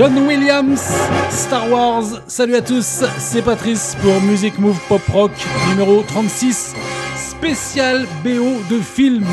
[0.00, 0.80] John Williams,
[1.28, 2.22] Star Wars.
[2.26, 5.30] Salut à tous, c'est Patrice pour Music Move Pop Rock
[5.68, 6.74] numéro 36,
[7.14, 9.26] spécial BO de film.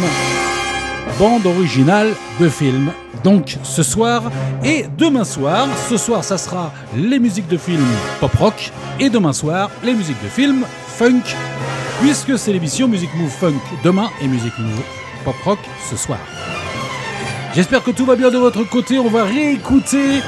[1.18, 2.92] Bande originale de film.
[3.24, 4.24] Donc ce soir
[4.62, 5.70] et demain soir.
[5.88, 7.86] Ce soir, ça sera les musiques de film
[8.20, 11.34] pop rock et demain soir, les musiques de film funk
[12.02, 14.84] puisque c'est l'émission Music Move Funk demain et Music Move
[15.24, 16.20] Pop Rock ce soir.
[17.56, 19.00] J'espère que tout va bien de votre côté.
[19.00, 20.22] On va réécouter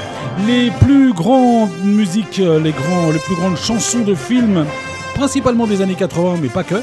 [0.46, 4.64] les plus grandes musiques, euh, les, plus grandes chansons de films,
[5.14, 6.76] principalement des années 80, mais pas que.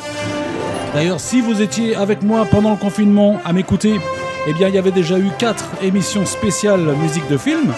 [0.93, 3.99] D'ailleurs, si vous étiez avec moi pendant le confinement à m'écouter,
[4.47, 7.73] eh bien, il y avait déjà eu quatre émissions spéciales musique de film.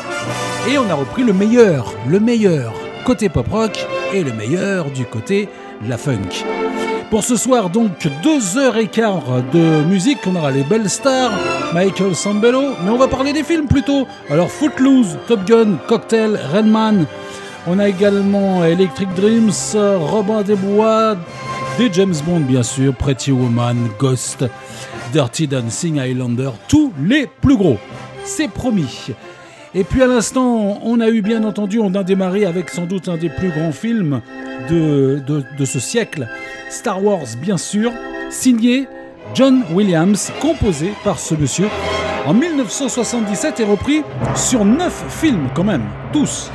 [0.69, 2.73] Et on a repris le meilleur, le meilleur
[3.05, 5.49] côté pop rock et le meilleur du côté
[5.87, 6.68] la funk.
[7.09, 10.19] Pour ce soir, donc, deux heures et quart de musique.
[10.27, 11.31] On aura les belles stars,
[11.73, 14.05] Michael Sambello, mais on va parler des films plutôt.
[14.29, 17.07] Alors, Footloose, Top Gun, Cocktail, Redman.
[17.65, 21.15] On a également Electric Dreams, Robin des Bois,
[21.79, 24.45] des James Bond, bien sûr, Pretty Woman, Ghost,
[25.11, 27.77] Dirty Dancing, Highlander, tous les plus gros.
[28.23, 29.07] C'est promis.
[29.75, 33.07] Et puis à l'instant, on a eu bien entendu, on a démarré avec sans doute
[33.07, 34.21] un des plus grands films
[34.69, 36.27] de, ce siècle,
[36.69, 37.91] Star Wars bien sûr,
[38.31, 38.87] signé
[39.35, 41.67] John Williams, composé par ce monsieur
[42.25, 44.01] en 1977 et repris
[44.35, 46.49] sur 9 films quand même, tous.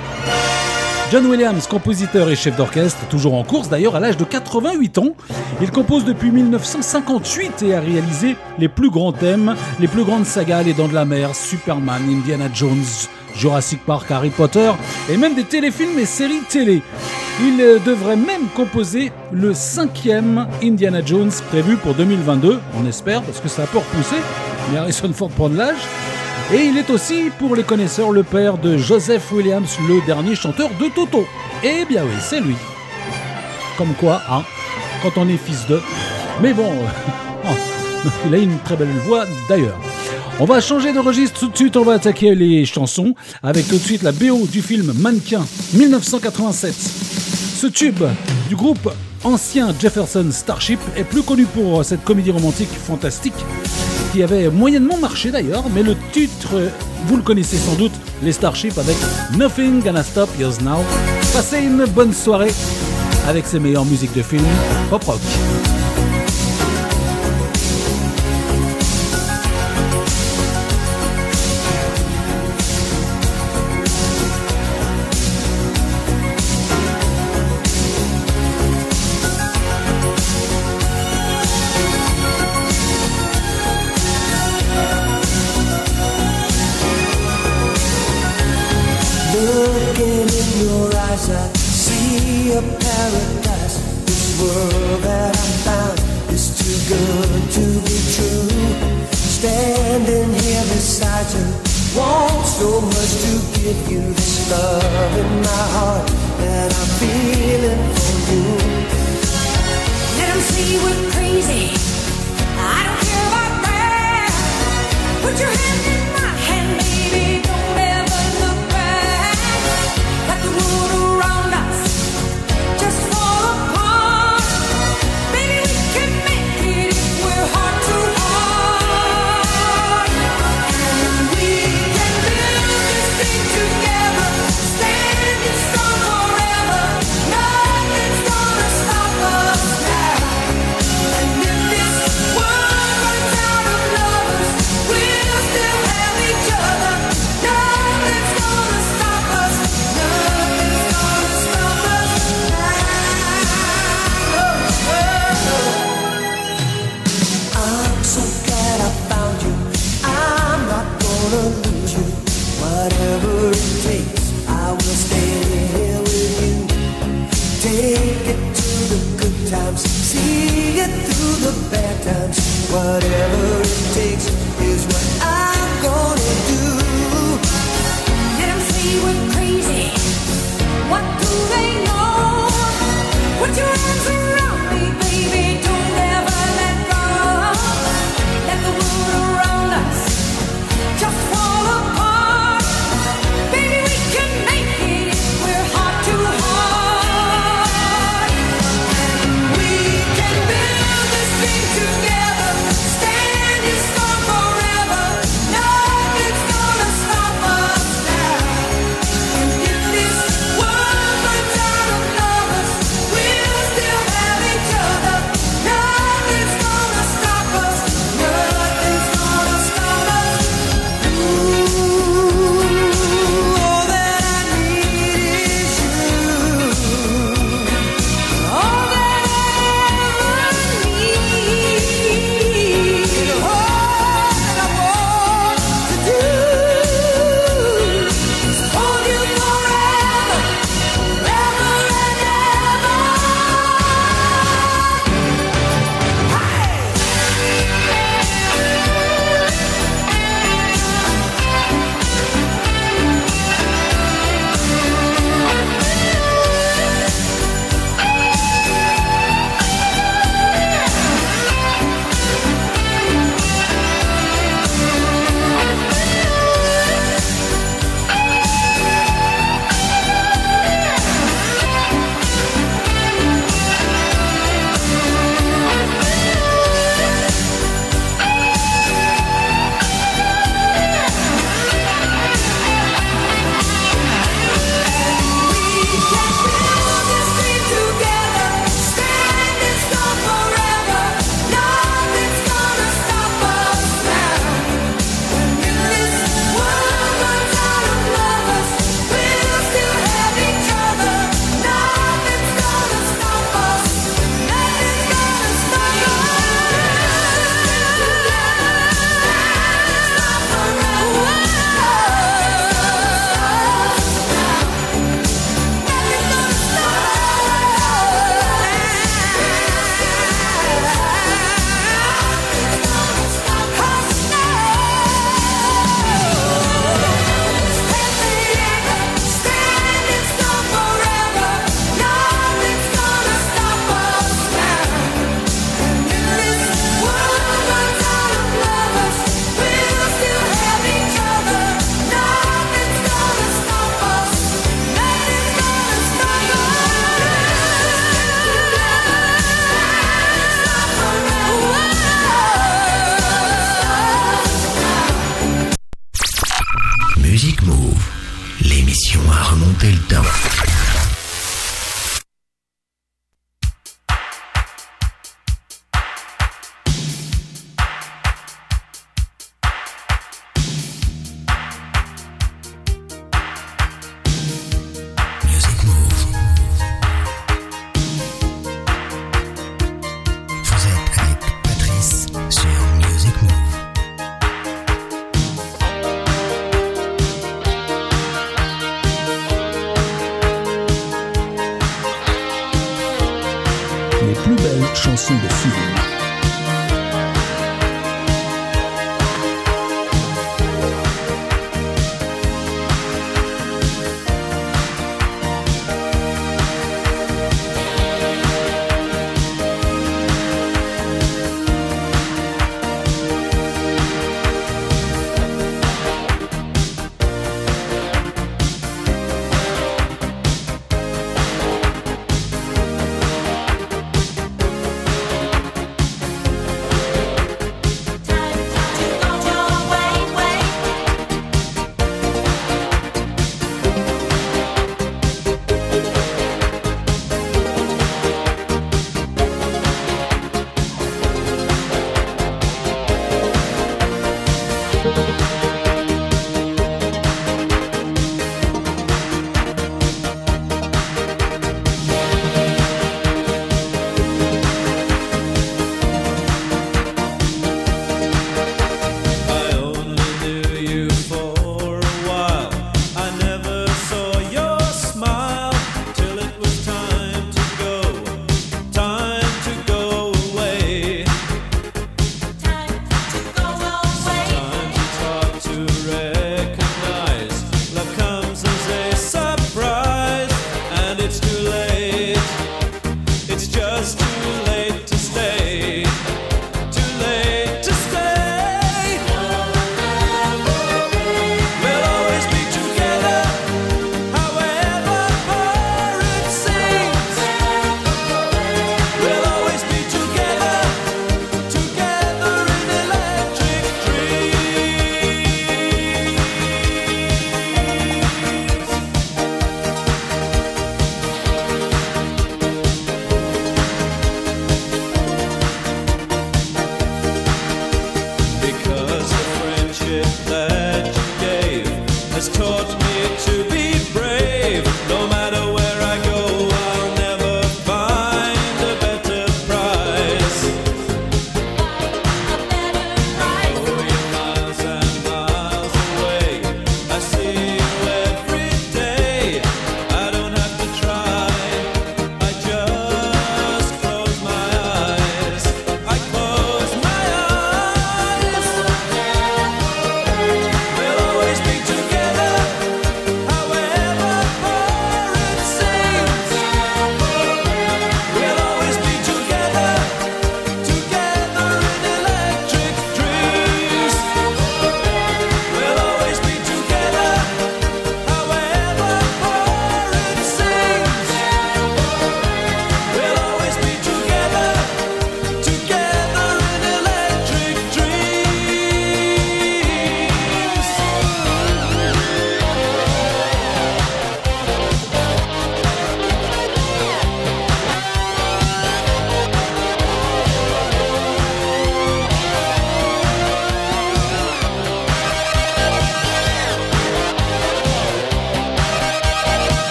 [1.10, 5.10] John Williams, compositeur et chef d'orchestre, toujours en course d'ailleurs à l'âge de 88 ans.
[5.60, 10.62] Il compose depuis 1958 et a réalisé les plus grands thèmes, les plus grandes sagas,
[10.62, 12.84] Les Dents de la Mer, Superman, Indiana Jones,
[13.36, 14.72] Jurassic Park, Harry Potter
[15.10, 16.82] et même des téléfilms et séries télé.
[17.40, 23.40] Il euh, devrait même composer le cinquième Indiana Jones prévu pour 2022, on espère, parce
[23.40, 24.16] que ça a pas repoussé,
[24.70, 25.82] mais Harrison Ford prend de l'âge.
[26.52, 30.68] Et il est aussi, pour les connaisseurs, le père de Joseph Williams, le dernier chanteur
[30.78, 31.24] de Toto.
[31.62, 32.54] Eh bien oui, c'est lui.
[33.78, 34.42] Comme quoi, hein,
[35.02, 35.80] quand on est fils de...
[36.42, 36.70] Mais bon,
[38.26, 39.78] il a une très belle voix d'ailleurs.
[40.38, 43.76] On va changer de registre tout de suite, on va attaquer les chansons avec tout
[43.76, 46.74] de suite la BO du film Mannequin 1987.
[46.74, 48.02] Ce tube
[48.48, 48.90] du groupe
[49.24, 53.34] ancien Jefferson Starship est plus connu pour cette comédie romantique fantastique
[54.12, 56.70] qui avait moyennement marché d'ailleurs, mais le titre,
[57.06, 57.92] vous le connaissez sans doute,
[58.22, 58.96] les Starship avec
[59.36, 60.84] Nothing Gonna Stop Us Now.
[61.32, 62.52] Passez une bonne soirée
[63.26, 64.44] avec ces meilleures musiques de film
[64.90, 65.20] pop rock.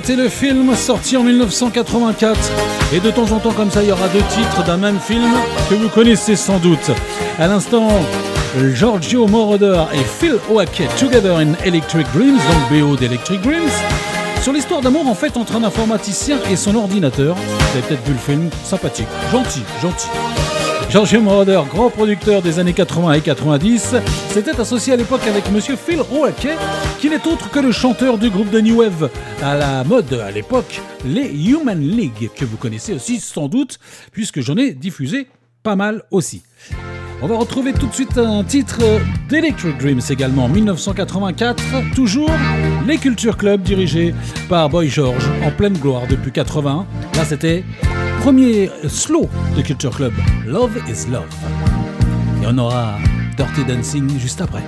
[0.00, 2.38] C'était le film sorti en 1984.
[2.94, 5.28] Et de temps en temps, comme ça, il y aura deux titres d'un même film
[5.68, 6.92] que vous connaissez sans doute.
[7.36, 7.88] À l'instant,
[8.74, 13.72] Giorgio Moroder et Phil Oakey Together in Electric Dreams, donc BO d'Electric Dreams.
[14.40, 17.34] Sur l'histoire d'amour en fait entre un informaticien et son ordinateur.
[17.34, 20.06] Vous avez peut-être vu le film, sympathique, gentil, gentil.
[20.90, 23.96] Giorgio Moroder, grand producteur des années 80 et 90,
[24.30, 26.56] s'était associé à l'époque avec monsieur Phil Oakey,
[26.98, 29.10] qui n'est autre que le chanteur du groupe de New Wave
[29.42, 33.78] à la mode à l'époque, les Human League, que vous connaissez aussi sans doute,
[34.12, 35.26] puisque j'en ai diffusé
[35.62, 36.42] pas mal aussi.
[37.20, 38.80] On va retrouver tout de suite un titre
[39.28, 41.62] d'Electric Dreams également, 1984,
[41.94, 42.30] toujours
[42.86, 44.14] les Culture Club dirigés
[44.48, 46.86] par Boy George, en pleine gloire depuis 80.
[47.14, 47.62] Là c'était
[48.28, 50.12] premier slow de Culture Club,
[50.46, 51.24] Love is Love.
[52.42, 52.98] Et on aura
[53.38, 54.62] Dirty Dancing juste après.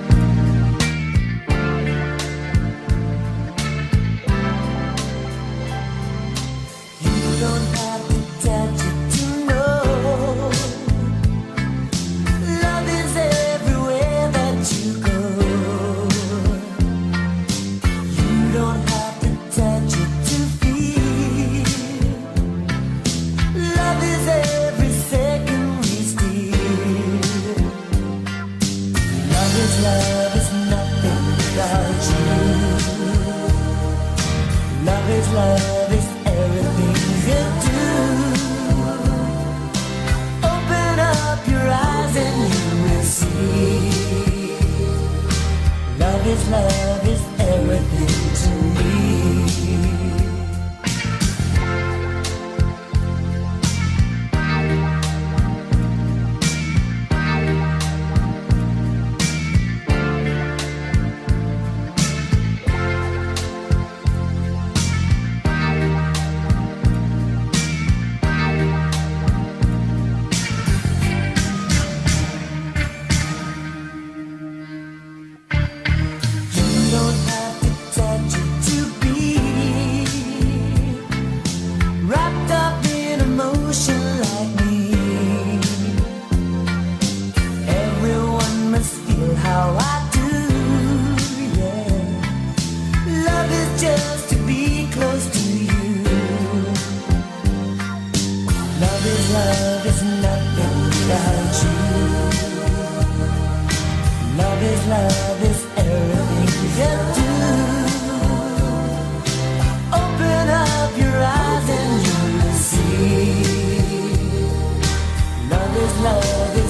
[115.98, 116.69] love is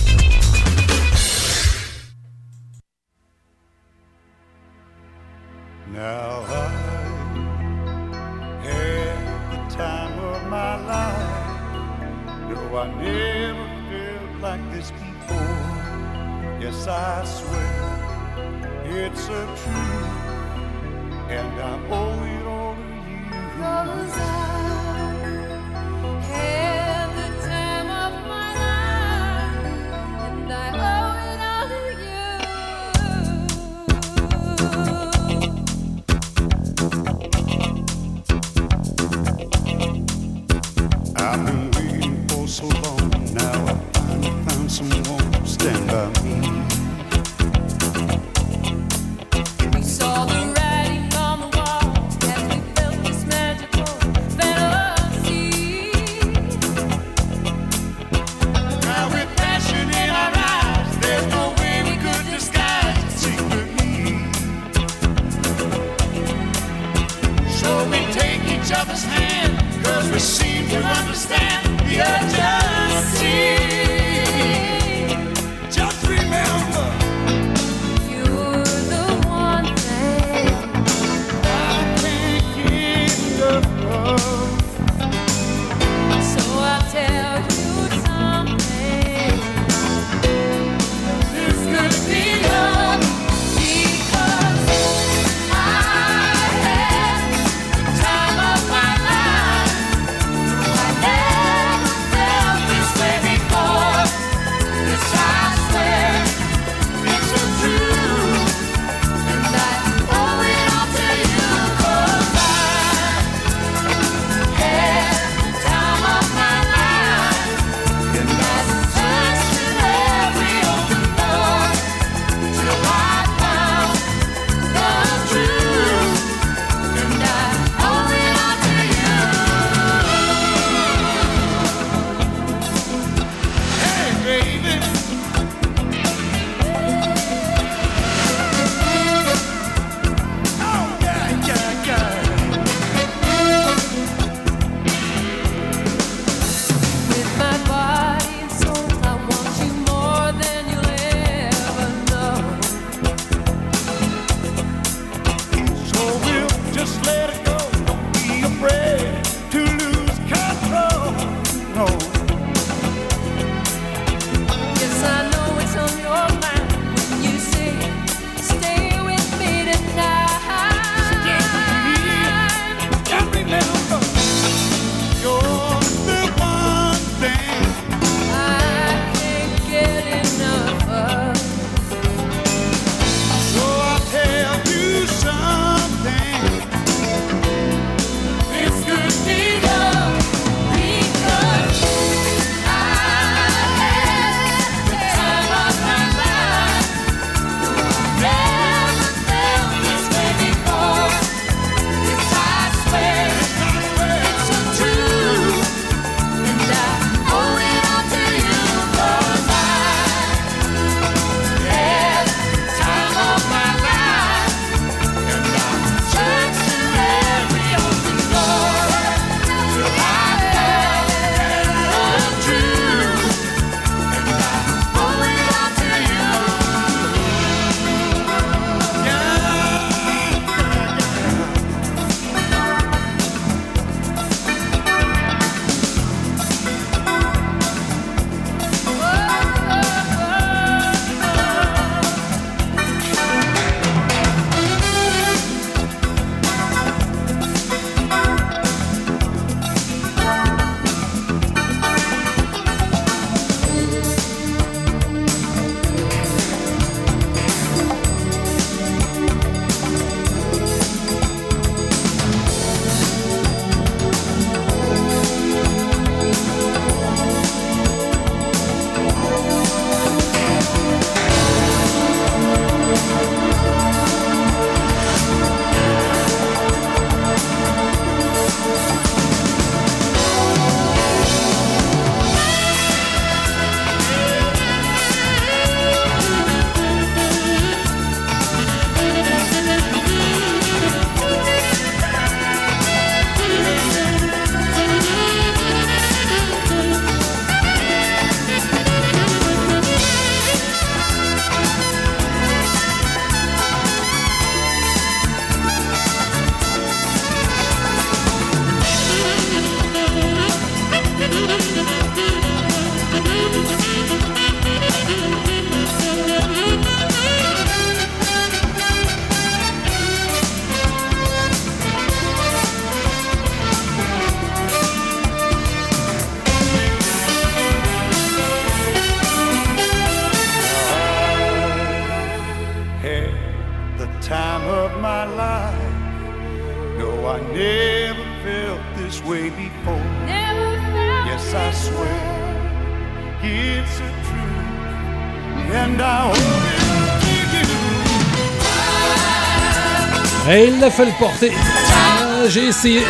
[350.81, 351.51] l'a fait le porter.
[351.55, 353.01] Ah, J'ai essayé.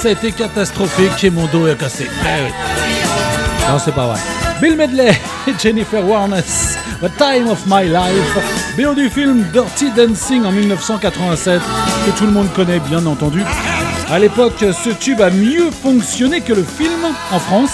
[0.00, 2.06] Ça a été catastrophique et mon dos est cassé.
[2.08, 4.20] Eh c'est pas vrai.
[4.60, 6.42] Bill Medley et Jennifer Warnes,
[7.00, 11.60] The Time of My Life, BO du film Dirty Dancing en 1987,
[12.06, 13.42] que tout le monde connaît bien entendu.
[14.10, 17.72] À l'époque, ce tube a mieux fonctionné que le film en France,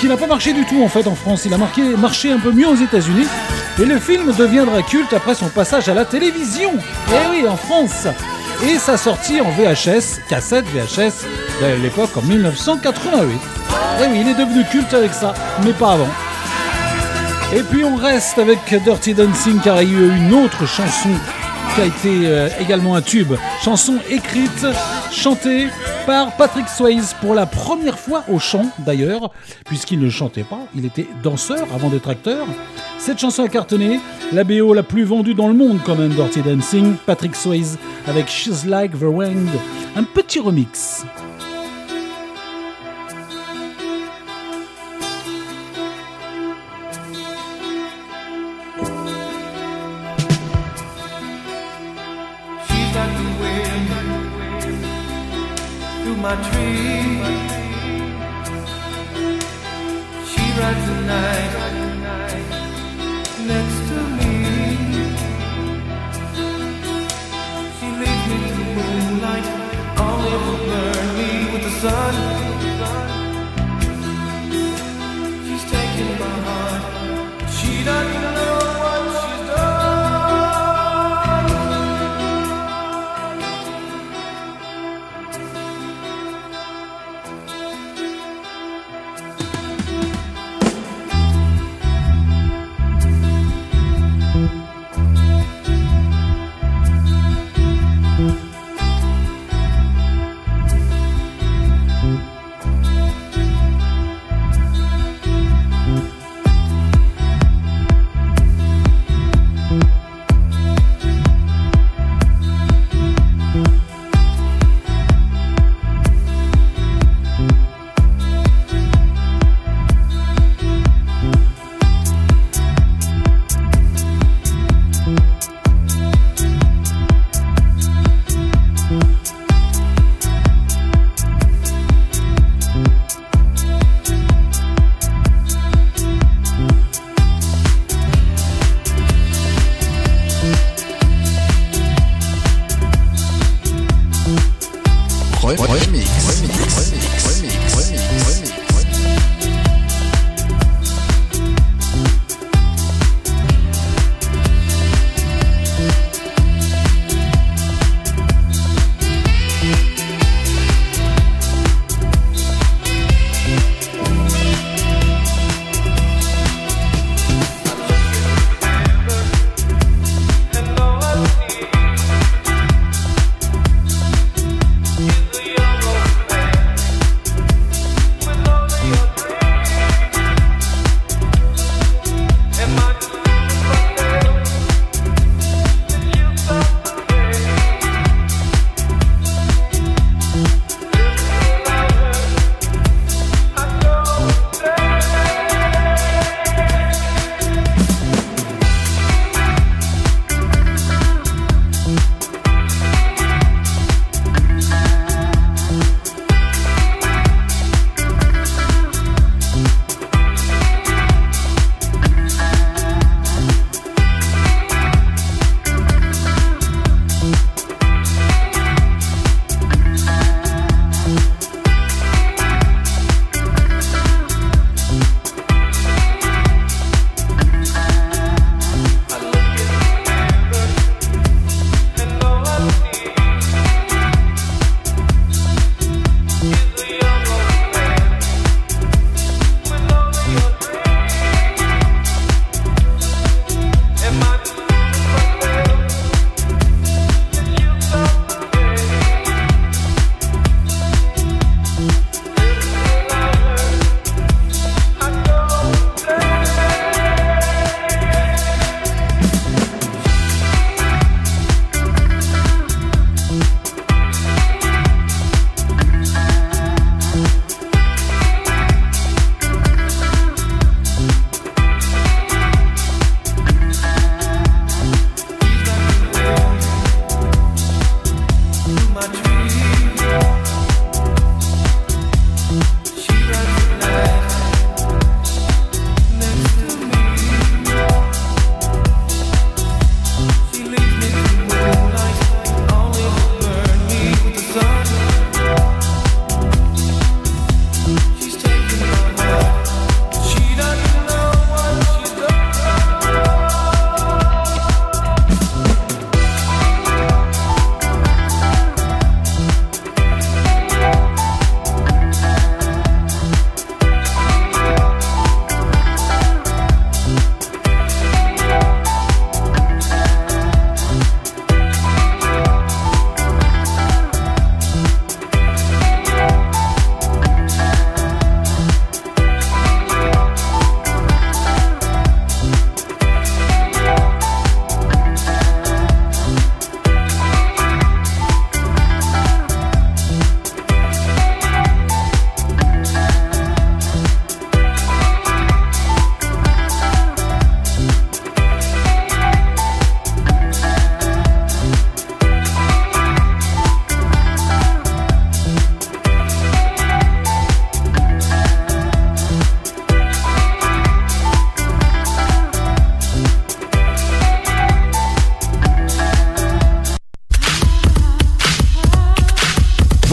[0.00, 1.42] qui n'a pas marché du tout en fait en France.
[1.44, 3.26] Il a marqué, marché un peu mieux aux États-Unis.
[3.78, 6.72] Et le film deviendra culte après son passage à la télévision.
[7.08, 8.06] Eh oui, en France.
[8.62, 11.24] Et sa sortie en VHS, cassette VHS,
[11.62, 13.40] de l'époque en 1988.
[14.02, 15.32] Eh oui, il est devenu culte avec ça,
[15.64, 16.08] mais pas avant.
[17.54, 21.08] Et puis on reste avec Dirty Dancing car il y a eu une autre chanson
[21.74, 23.32] qui a été euh, également un tube.
[23.64, 24.66] Chanson écrite,
[25.12, 25.68] chantée
[26.06, 29.30] par Patrick Swayze pour la première fois au chant d'ailleurs,
[29.64, 32.46] puisqu'il ne chantait pas, il était danseur avant d'être acteur.
[32.98, 34.00] Cette chanson a cartonné,
[34.32, 38.28] la BO la plus vendue dans le monde quand même, Dirty Dancing, Patrick Swayze avec
[38.28, 39.48] She's Like the Wind,
[39.96, 41.04] un petit remix.
[61.10, 61.69] Night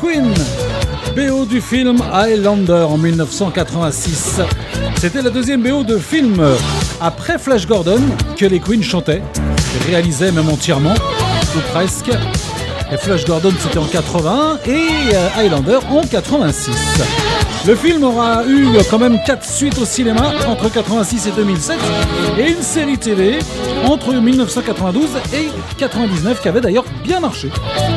[0.00, 0.32] Queen,
[1.14, 4.40] BO du film Highlander en 1986.
[4.96, 6.42] C'était la deuxième BO de film
[7.00, 8.00] après Flash Gordon
[8.36, 9.22] que les Queen chantaient,
[9.86, 12.10] réalisaient même entièrement, ou presque.
[12.98, 16.74] Flash Gordon c'était en 81 et euh, Highlander en 86.
[17.66, 21.78] Le film aura eu quand même 4 suites au cinéma entre 86 et 2007
[22.38, 23.38] et une série télé
[23.84, 27.50] entre 1992 et 99 qui avait d'ailleurs bien marché.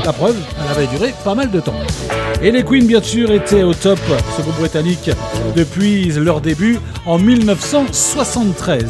[0.04, 1.80] La preuve, elle avait duré pas mal de temps.
[2.42, 4.00] Et les Queens bien sûr étaient au top,
[4.36, 5.10] ce groupe britannique,
[5.56, 8.86] depuis leur début en 1973.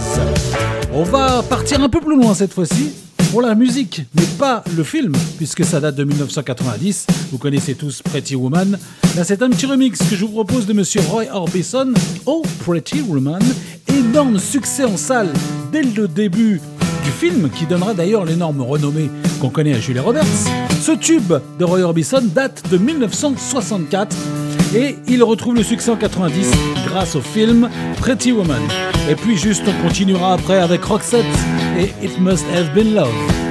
[0.92, 2.94] On va partir un peu plus loin cette fois-ci
[3.32, 7.08] pour la musique, mais pas le film, puisque ça date de 1990.
[7.32, 8.80] Vous connaissez tous Pretty Woman.
[9.22, 11.94] C'est un petit remix que je vous propose de Monsieur Roy Orbison,
[12.26, 13.42] Oh Pretty Woman.
[13.88, 15.32] Énorme succès en salle
[15.72, 16.60] dès le début
[17.06, 19.10] du film, qui donnera d'ailleurs l'énorme renommée
[19.40, 20.26] qu'on connaît à Julia Roberts.
[20.82, 24.16] Ce tube de Roy Orbison date de 1964
[24.76, 26.52] et il retrouve le succès en 90
[26.86, 28.62] grâce au film Pretty Woman.
[29.10, 31.26] Et puis juste on continuera après avec Roxette
[31.78, 33.43] et It Must Have Been Love.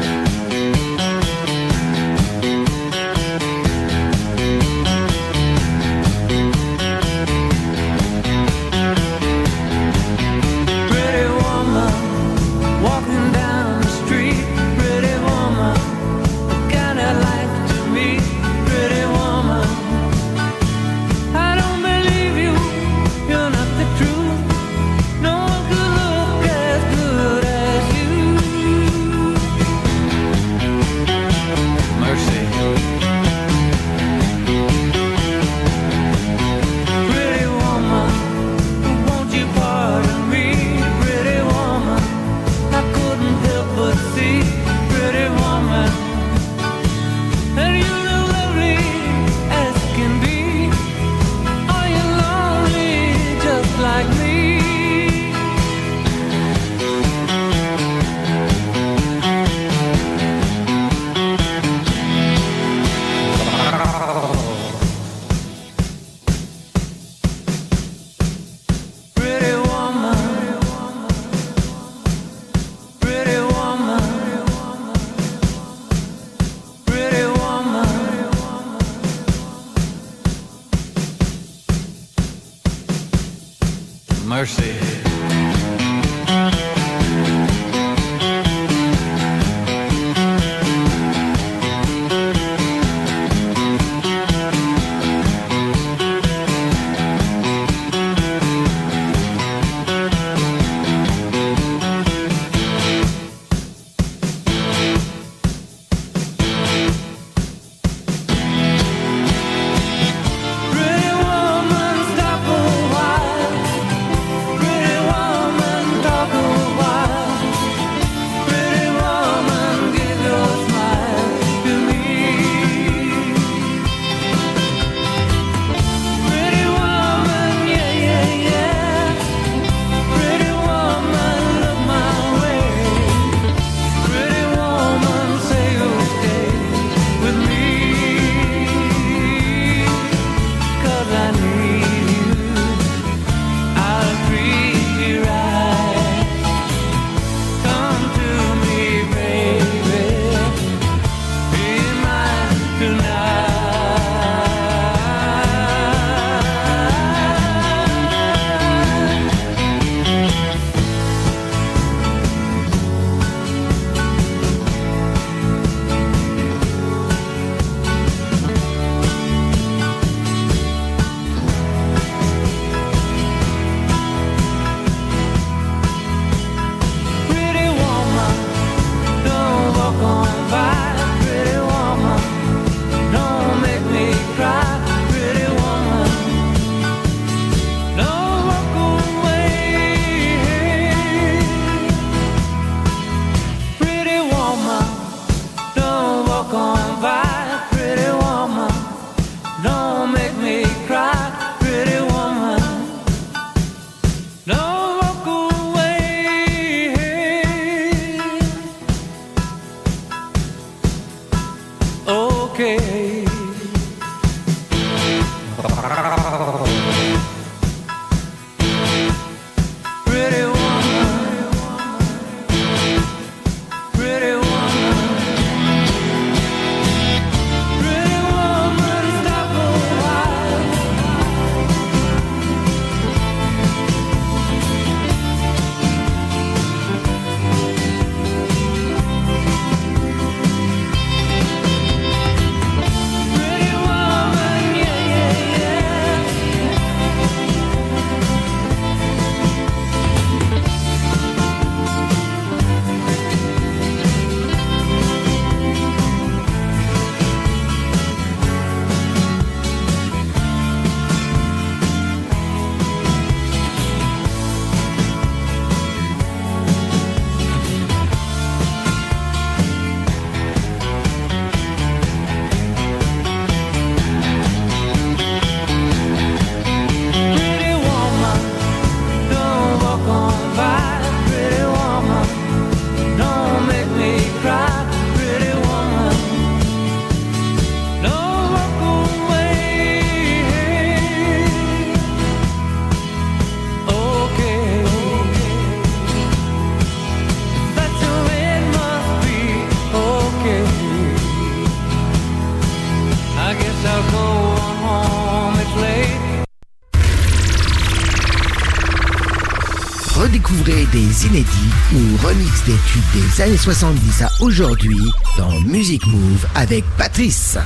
[313.13, 314.99] Des années 70 à aujourd'hui
[315.37, 317.59] dans Music Move avec Patrice.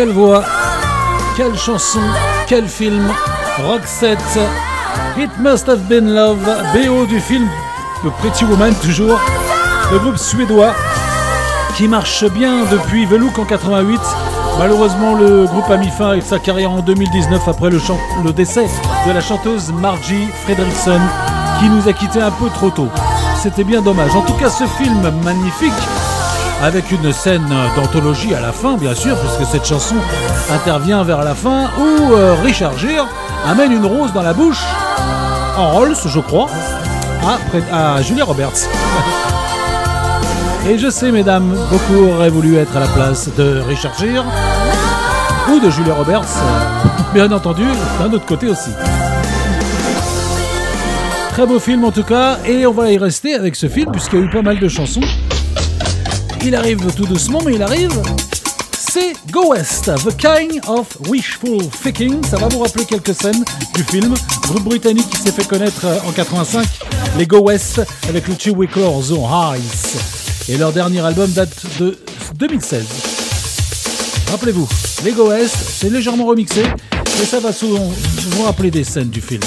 [0.00, 0.42] Quelle voix,
[1.36, 2.00] quelle chanson,
[2.46, 3.12] quel film.
[3.62, 4.38] Roxette,
[5.18, 6.38] It Must Have Been Love,
[6.72, 7.46] BO du film
[8.02, 9.20] The Pretty Woman toujours.
[9.92, 10.72] Le groupe suédois
[11.76, 14.00] qui marche bien depuis Velouk en 88.
[14.58, 18.68] Malheureusement, le groupe a mis fin avec sa carrière en 2019 après le, décès
[19.06, 20.98] de la chanteuse Margie Fredriksson
[21.58, 22.88] qui nous a quittés un peu trop tôt.
[23.36, 24.16] C'était bien dommage.
[24.16, 25.74] En tout cas, ce film magnifique
[26.62, 27.46] avec une scène
[27.76, 29.94] d'anthologie à la fin, bien sûr, puisque cette chanson
[30.52, 33.06] intervient vers la fin où euh, Richard Gere
[33.48, 34.62] amène une rose dans la bouche,
[35.56, 36.48] en Rolls, je crois,
[37.26, 38.68] à, Fred- à Julia Roberts.
[40.68, 44.24] Et je sais, mesdames, beaucoup auraient voulu être à la place de Richard Gere
[45.50, 47.64] ou de Julia Roberts, euh, bien entendu,
[47.98, 48.70] d'un autre côté aussi.
[51.30, 54.18] Très beau film en tout cas, et on va y rester avec ce film puisqu'il
[54.18, 55.00] y a eu pas mal de chansons.
[56.42, 57.90] Il arrive tout doucement, mais il arrive.
[58.72, 62.24] C'est Go West, The Kind of Wishful Thinking.
[62.24, 64.14] Ça va vous rappeler quelques scènes du film.
[64.42, 66.66] Groupe britannique qui s'est fait connaître euh, en 85,
[67.18, 70.48] les Go West, avec le Two Wickler The.
[70.48, 71.98] Et leur dernier album date de
[72.36, 72.84] 2016.
[74.30, 74.68] Rappelez-vous,
[75.04, 76.62] les Go West, c'est légèrement remixé,
[77.22, 77.92] et ça va souvent
[78.30, 79.42] vous rappeler des scènes du film.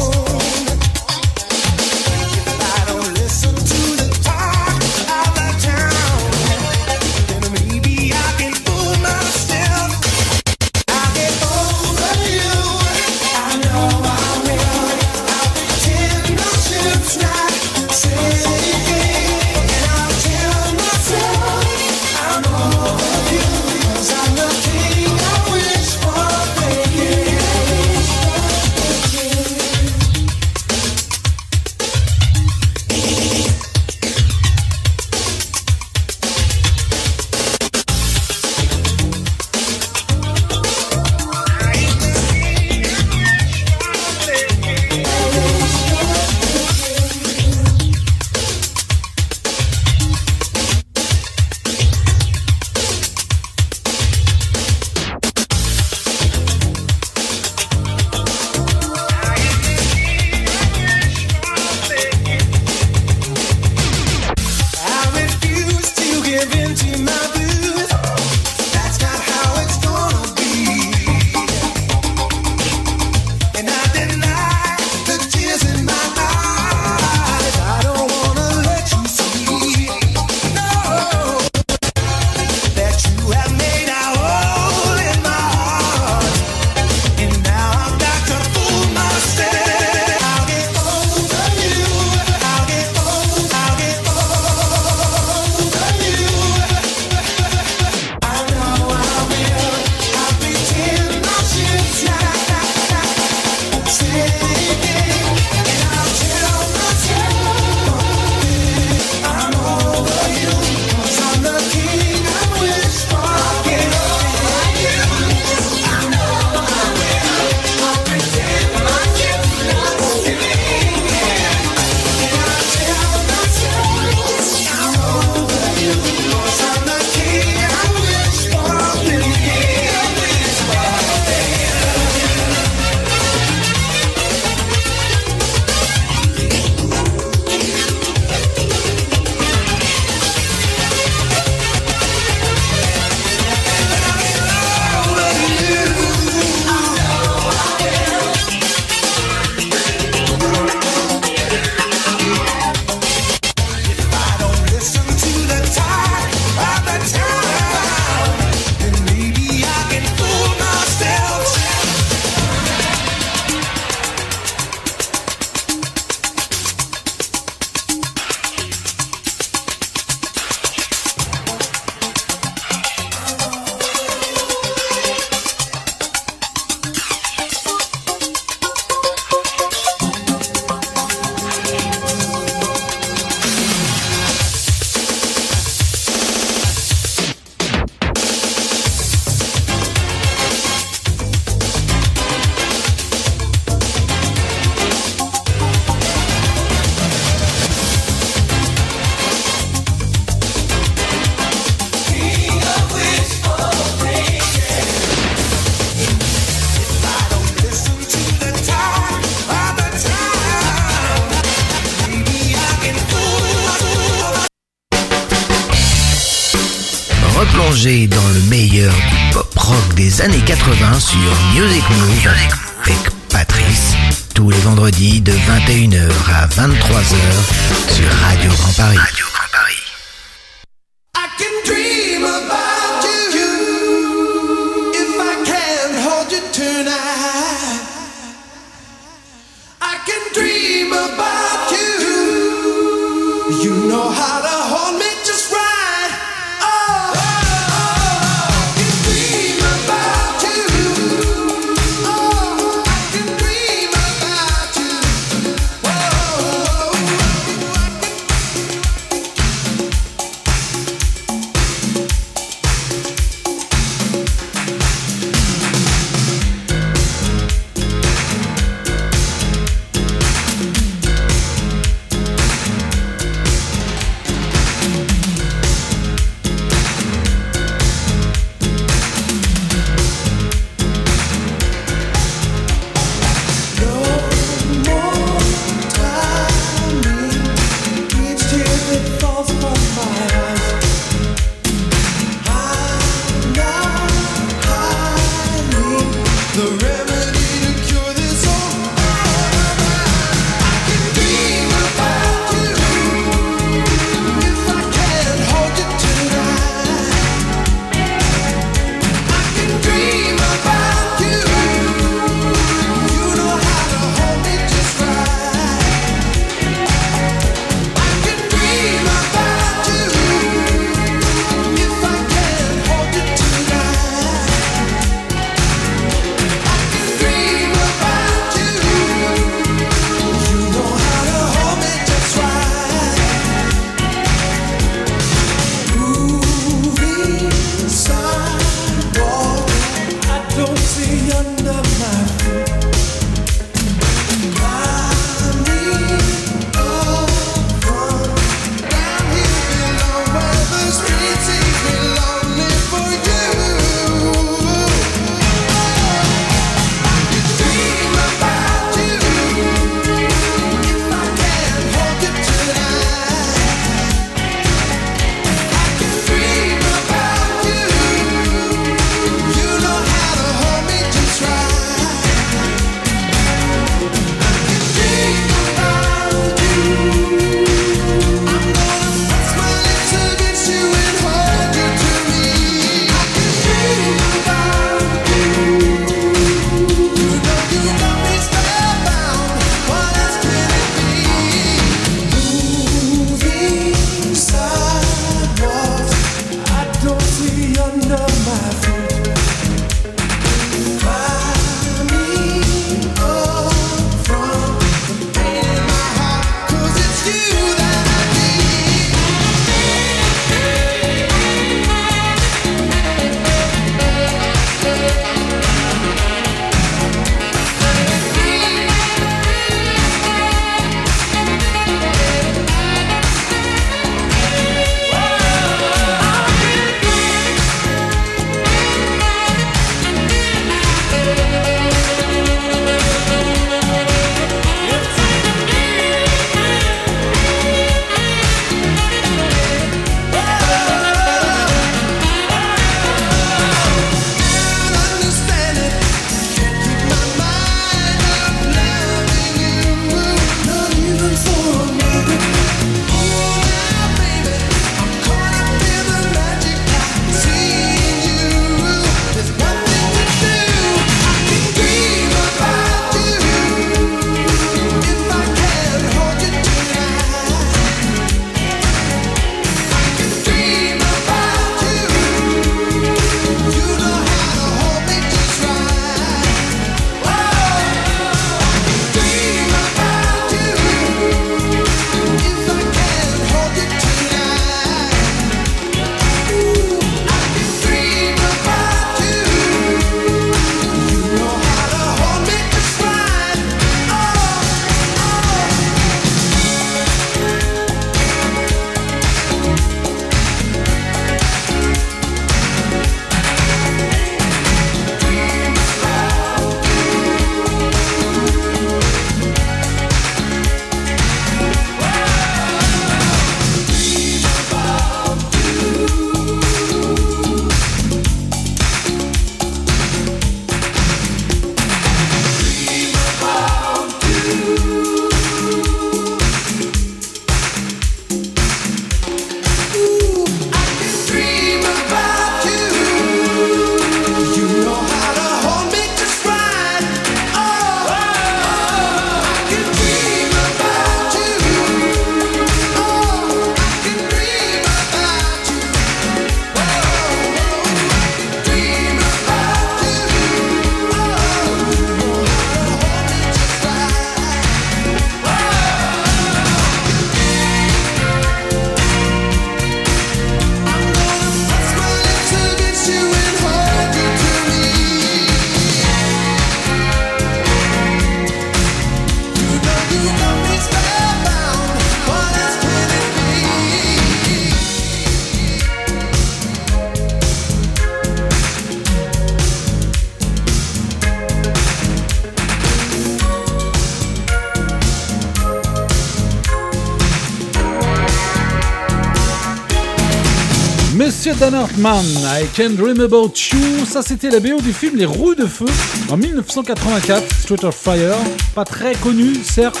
[591.60, 595.54] Dan Hartman, I Can Dream About You, ça c'était la BO du film Les Roues
[595.54, 595.84] de Feu
[596.30, 598.34] en 1984, Street of Fire,
[598.74, 600.00] pas très connu certes.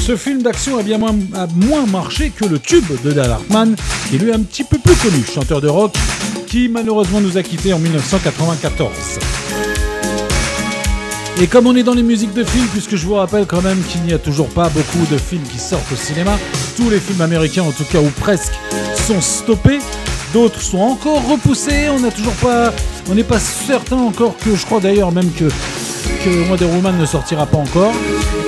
[0.00, 1.14] Ce film d'action a bien moins,
[1.54, 3.76] moins marché que le tube de Dan Hartman,
[4.10, 5.94] qui lui est un petit peu plus connu, chanteur de rock,
[6.48, 8.90] qui malheureusement nous a quittés en 1994.
[11.40, 13.80] Et comme on est dans les musiques de films, puisque je vous rappelle quand même
[13.84, 16.36] qu'il n'y a toujours pas beaucoup de films qui sortent au cinéma,
[16.76, 18.54] tous les films américains en tout cas ou presque
[19.06, 19.78] sont stoppés,
[20.32, 22.72] d'autres sont encore repoussés, on n'a toujours pas,
[23.10, 25.48] on n'est pas certain encore que, je crois d'ailleurs même que
[26.24, 27.92] que Wonder Woman ne sortira pas encore.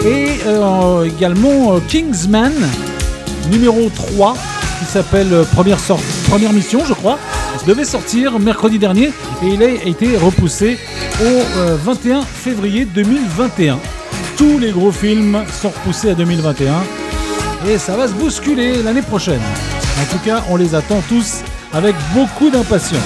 [0.05, 2.53] Et euh, également euh, Kingsman
[3.51, 4.35] numéro 3
[4.78, 5.78] qui s'appelle euh, première,
[6.28, 7.18] première mission je crois
[7.66, 9.11] devait sortir mercredi dernier
[9.43, 10.78] et il a été repoussé
[11.20, 13.78] au euh, 21 février 2021.
[14.37, 16.74] Tous les gros films sont repoussés à 2021
[17.68, 19.41] et ça va se bousculer l'année prochaine.
[20.03, 21.43] En tout cas, on les attend tous
[21.75, 23.03] avec beaucoup d'impatience.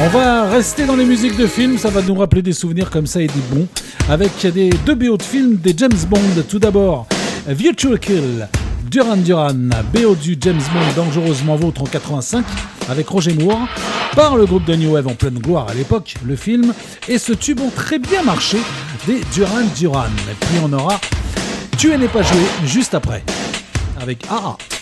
[0.00, 3.06] On va rester dans les musiques de films, ça va nous rappeler des souvenirs comme
[3.06, 3.66] ça et des bons,
[4.08, 6.42] avec des deux BO de films des James Bond.
[6.48, 7.06] Tout d'abord,
[7.48, 8.48] Virtual Kill,
[8.90, 12.44] Duran Duran, BO du James Bond Dangereusement Vôtre en 85,
[12.88, 13.66] avec Roger Moore,
[14.14, 16.72] par le groupe de New Wave en pleine gloire à l'époque, le film,
[17.08, 18.58] et ce tube ont très bien marché
[19.06, 20.06] des Duran Duran.
[20.30, 21.00] Et puis on aura
[21.78, 23.22] Tuer n'est pas joué juste après,
[24.00, 24.75] avec AA.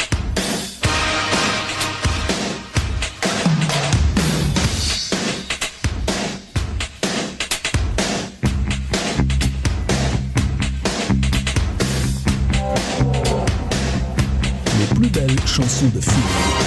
[15.04, 16.63] Plus belles chansons de film.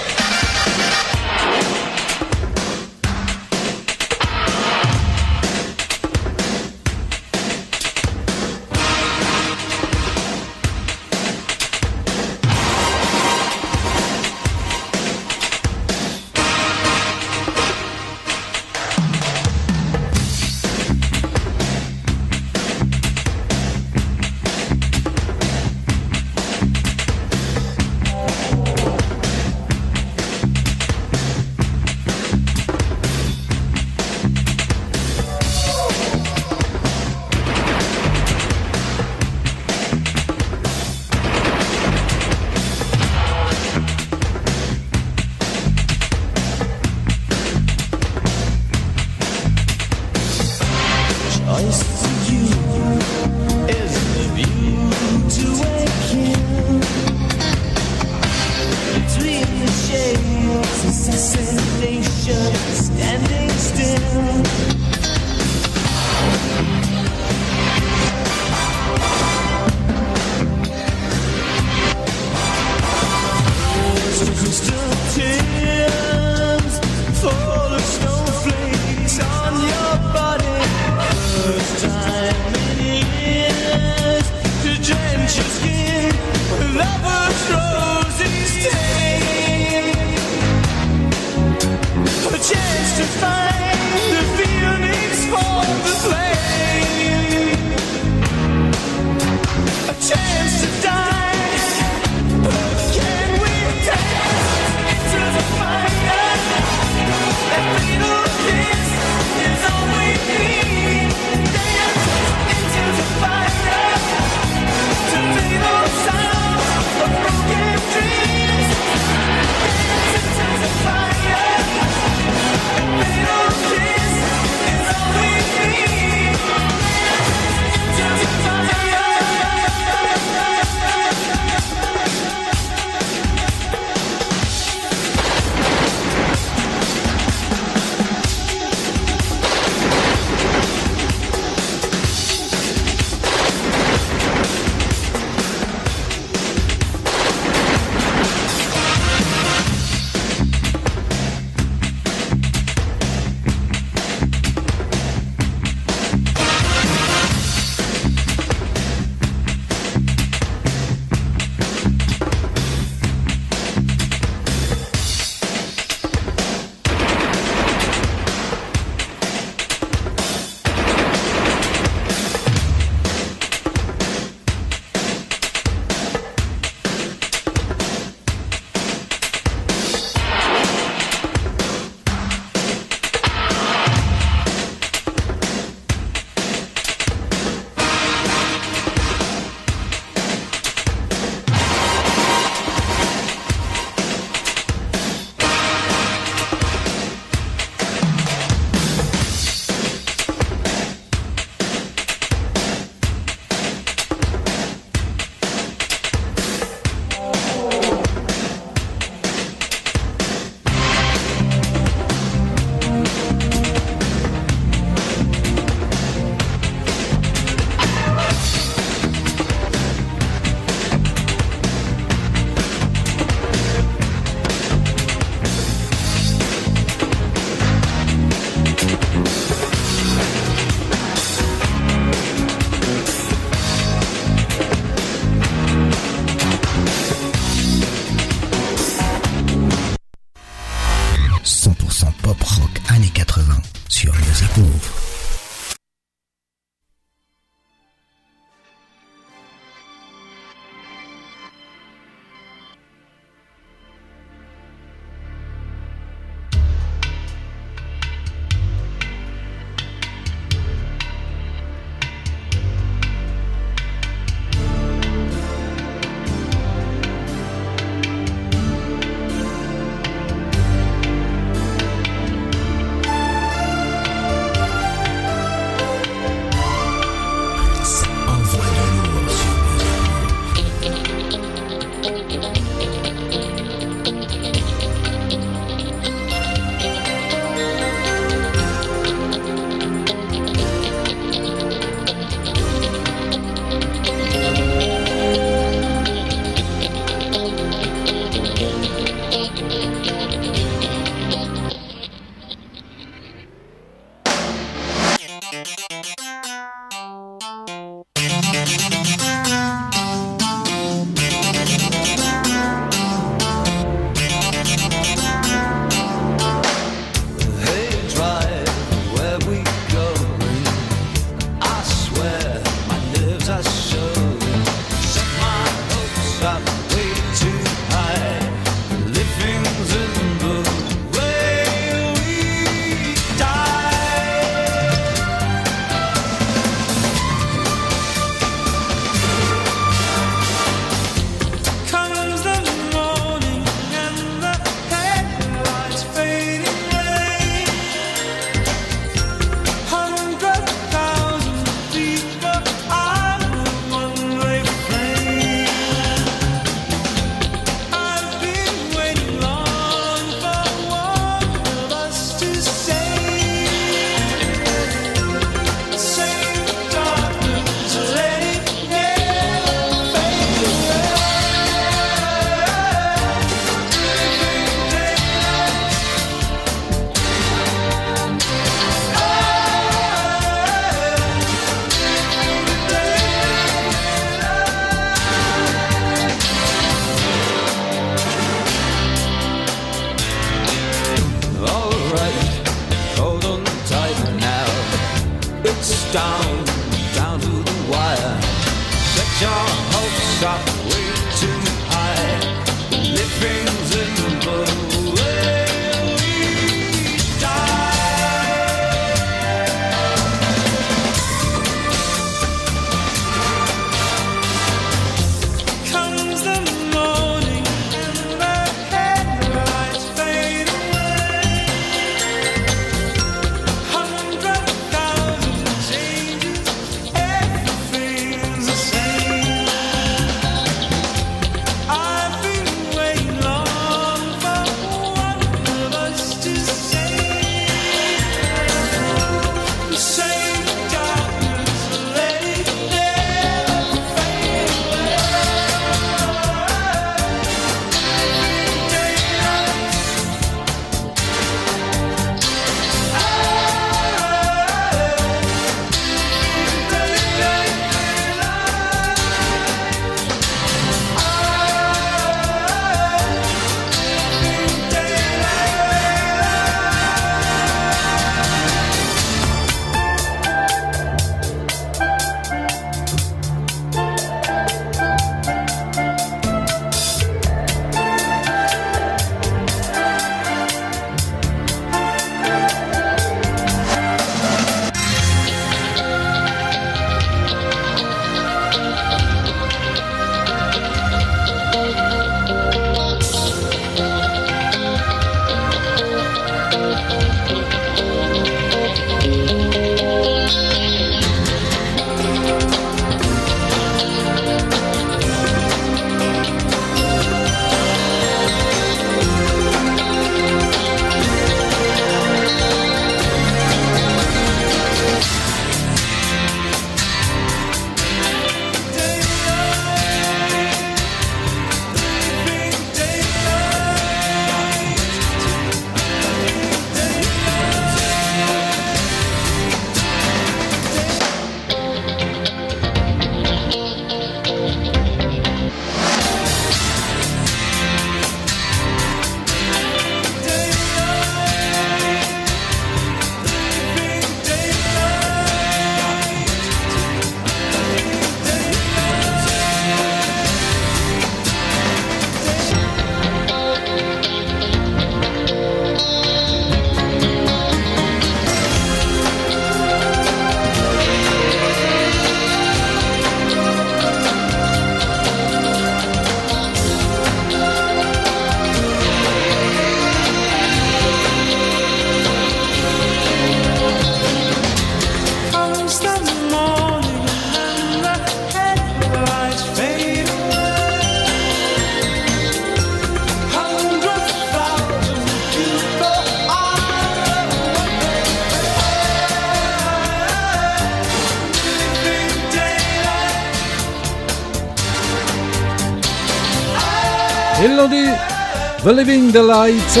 [598.84, 600.00] The Living Delight,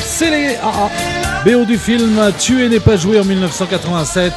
[0.00, 0.90] c'est les AA.
[1.44, 4.32] BO du film Tuer n'est pas joué en 1987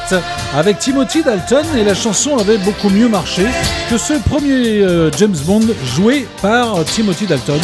[0.54, 3.44] avec Timothy Dalton et la chanson avait beaucoup mieux marché
[3.90, 7.58] que ce premier euh, James Bond joué par Timothy Dalton.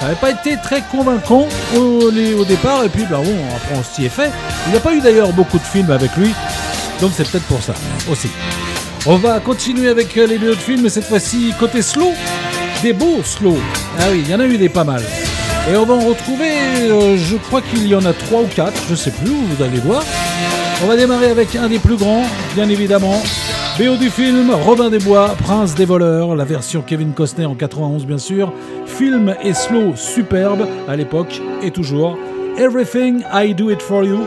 [0.00, 1.46] Ça n'avait pas été très convaincant
[1.76, 4.30] au, départ et puis bah bon, après on s'y est fait.
[4.66, 6.32] Il n'y a pas eu d'ailleurs beaucoup de films avec lui,
[7.02, 7.74] donc c'est peut-être pour ça
[8.10, 8.28] aussi.
[9.04, 12.12] On va continuer avec euh, les deux autres films, mais cette fois-ci côté slow,
[12.82, 13.58] des beaux slow.
[13.98, 15.02] Ah oui, il y en a eu des pas mal.
[15.70, 16.50] Et on va en retrouver,
[16.80, 19.78] euh, je crois qu'il y en a trois ou quatre, je sais plus, vous allez
[19.80, 20.02] voir.
[20.82, 22.24] On va démarrer avec un des plus grands,
[22.54, 23.20] bien évidemment.
[23.78, 28.06] BO du film, Robin des Bois, Prince des voleurs, la version Kevin Costner en 91
[28.06, 28.52] bien sûr.
[28.86, 32.18] Film et slow superbe à l'époque et toujours.
[32.58, 34.20] Everything I Do It For You,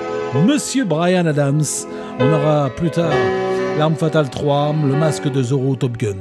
[0.46, 1.64] Monsieur Brian Adams.
[2.20, 3.12] On aura plus tard
[3.78, 6.16] L'arme fatale 3, le masque de Zorro Top Gun.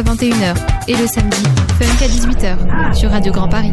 [0.00, 0.54] À 21h.
[0.88, 1.42] Et le samedi,
[1.78, 2.94] funk à 18h.
[2.94, 3.72] Sur Radio Grand Paris.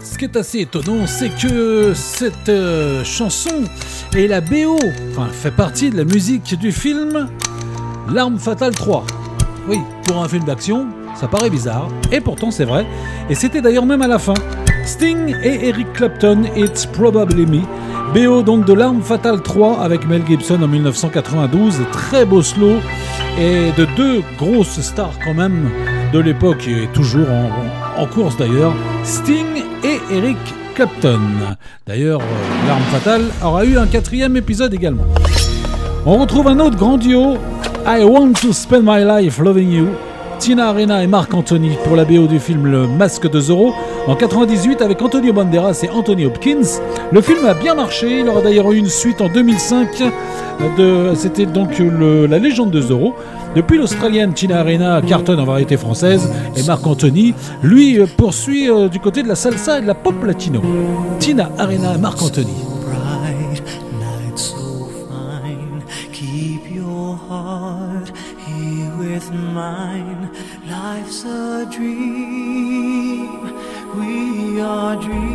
[0.00, 3.64] Ce qui est assez étonnant, c'est que cette euh, chanson
[4.16, 4.78] et la BO,
[5.10, 7.28] enfin, fait partie de la musique du film
[8.12, 9.04] L'arme fatale 3.
[9.68, 10.86] Oui, pour un film d'action,
[11.16, 12.86] ça paraît bizarre, et pourtant c'est vrai,
[13.28, 14.34] et c'était d'ailleurs même à la fin.
[14.84, 17.62] Sting et Eric Clapton, It's Probably Me.
[18.12, 22.76] BO donc de L'arme fatale 3 avec Mel Gibson en 1992, très beau slow,
[23.38, 25.70] et de deux grosses stars quand même
[26.12, 27.26] de l'époque, et toujours
[27.98, 30.36] en, course d'ailleurs, Sting et Eric
[30.74, 31.20] Clapton.
[31.86, 35.06] D'ailleurs, euh, L'arme fatale aura eu un quatrième épisode également.
[36.06, 37.36] On retrouve un autre grand duo,
[37.86, 39.88] I Want to Spend My Life Loving You,
[40.38, 43.72] Tina Arena et Marc Anthony pour la BO du film Le Masque de Zorro
[44.06, 46.80] en 98 avec Antonio Banderas et Anthony Hopkins.
[47.12, 50.02] Le film a bien marché, il aura d'ailleurs eu une suite en 2005,
[50.76, 51.78] de, c'était donc
[52.28, 53.14] La légende de Zorro.
[53.54, 58.88] Depuis l'Australienne Tina Arena cartonne en variété française et Marc Anthony, lui, euh, poursuit euh,
[58.88, 60.60] du côté de la salsa et de la pop latino.
[61.20, 62.52] Tina Arena et Marc Anthony.
[70.66, 72.33] Life's a dream.
[74.54, 75.33] your dreams.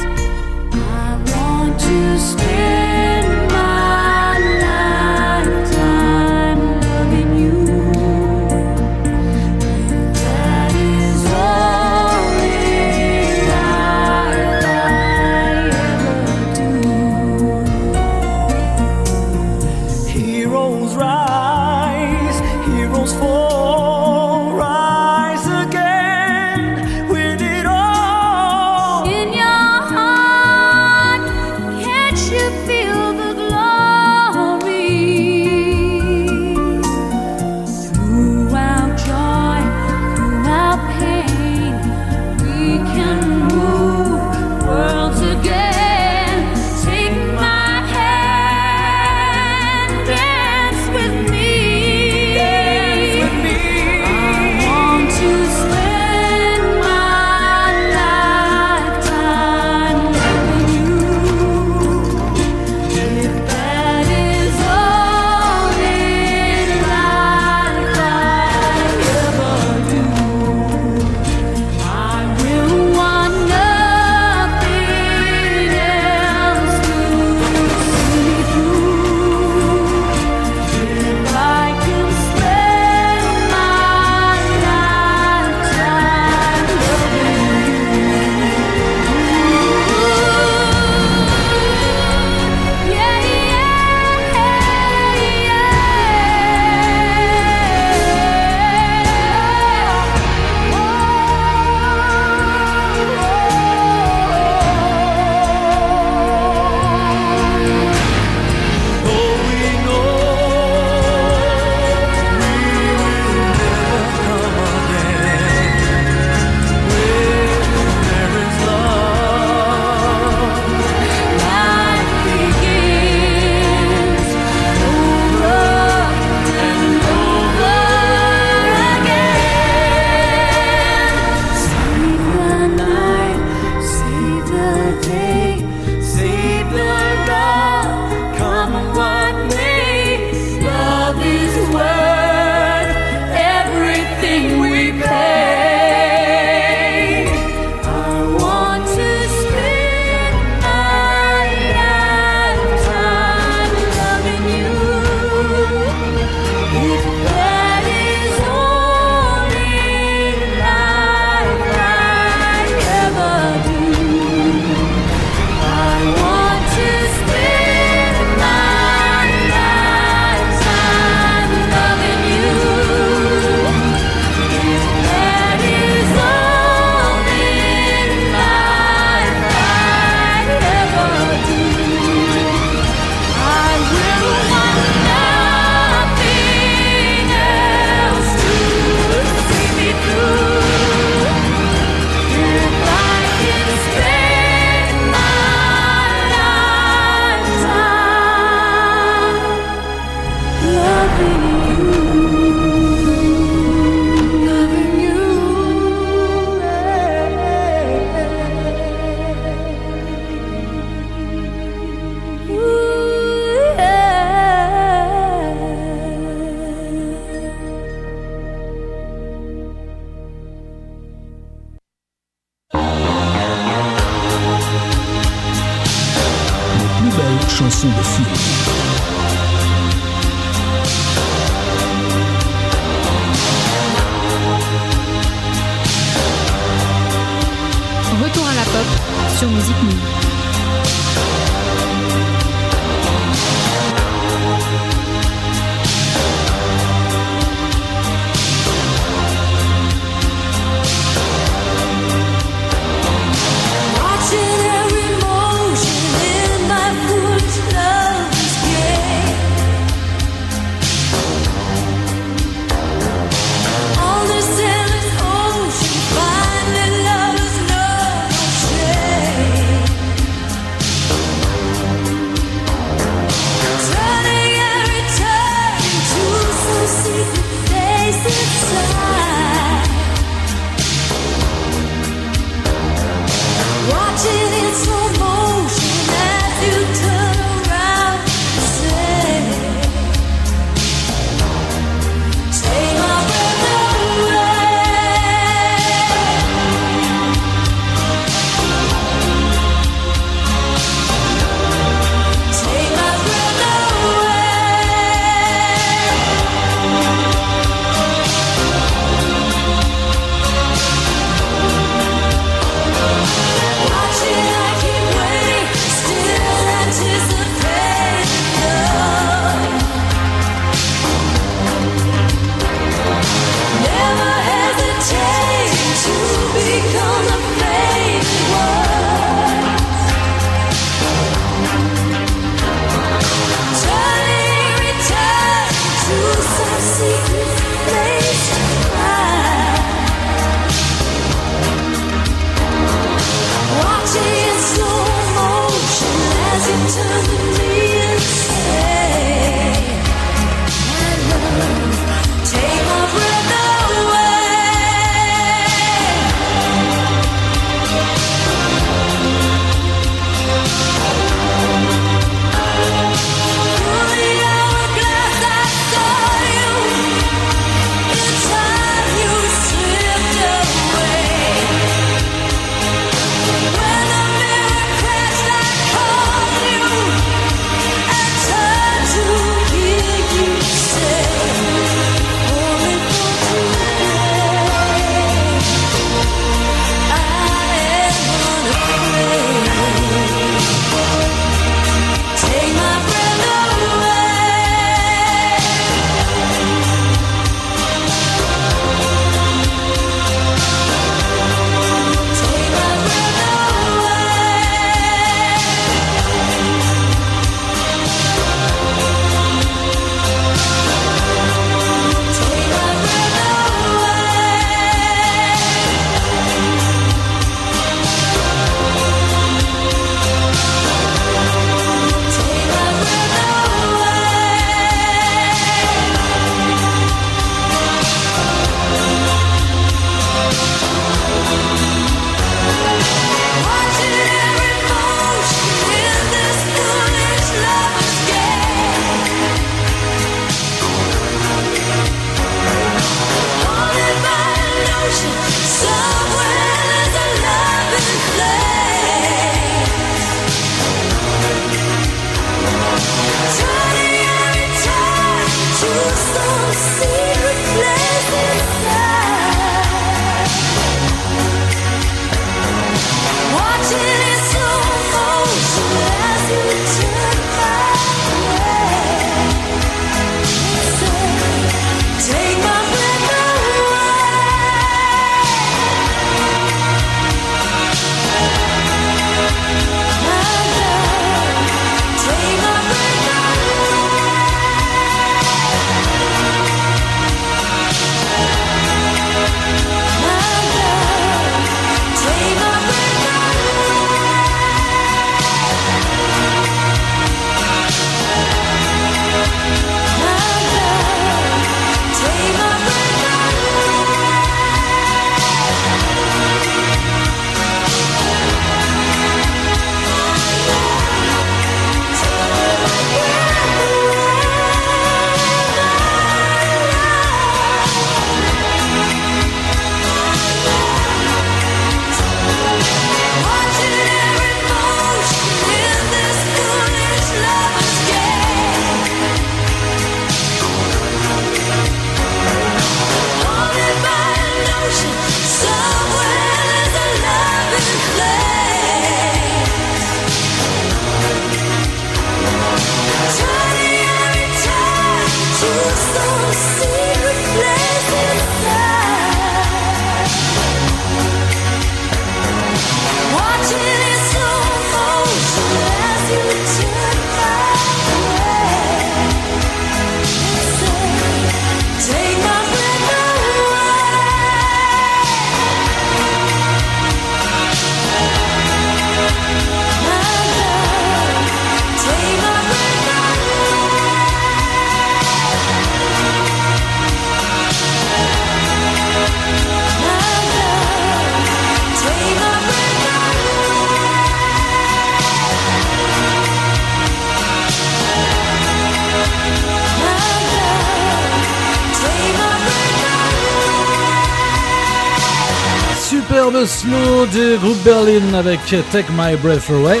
[596.66, 598.60] Superbe slow du groupe Berlin avec
[598.90, 600.00] Take My Breath Away,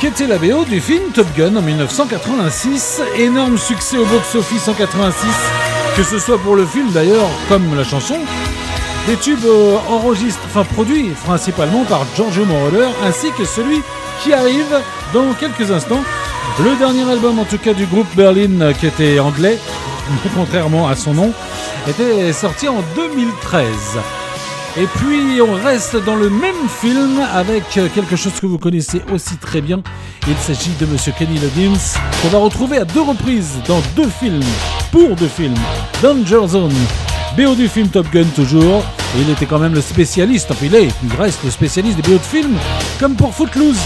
[0.00, 3.00] qui était la BO du film Top Gun en 1986.
[3.18, 5.28] Énorme succès au box-office en 86,
[5.96, 8.16] que ce soit pour le film d'ailleurs, comme la chanson.
[9.06, 13.80] Des tubes euh, enregistrés, enfin produits principalement par Giorgio Moroder, ainsi que celui
[14.22, 14.80] qui arrive
[15.12, 16.04] dans quelques instants.
[16.62, 19.58] Le dernier album en tout cas du groupe Berlin, euh, qui était anglais,
[20.34, 21.32] contrairement à son nom,
[21.88, 23.66] était sorti en 2013.
[24.78, 29.36] Et puis on reste dans le même film avec quelque chose que vous connaissez aussi
[29.36, 29.82] très bien.
[30.26, 31.78] Il s'agit de Monsieur Kenny Loggins
[32.22, 34.40] qu'on va retrouver à deux reprises dans deux films,
[34.90, 35.58] pour deux films.
[36.02, 36.72] Danger Zone,
[37.36, 38.82] BO du film Top Gun toujours.
[39.18, 42.16] Il était quand même le spécialiste, enfin il est, il reste le spécialiste des BO
[42.16, 42.56] de films,
[42.98, 43.76] comme pour Footloose.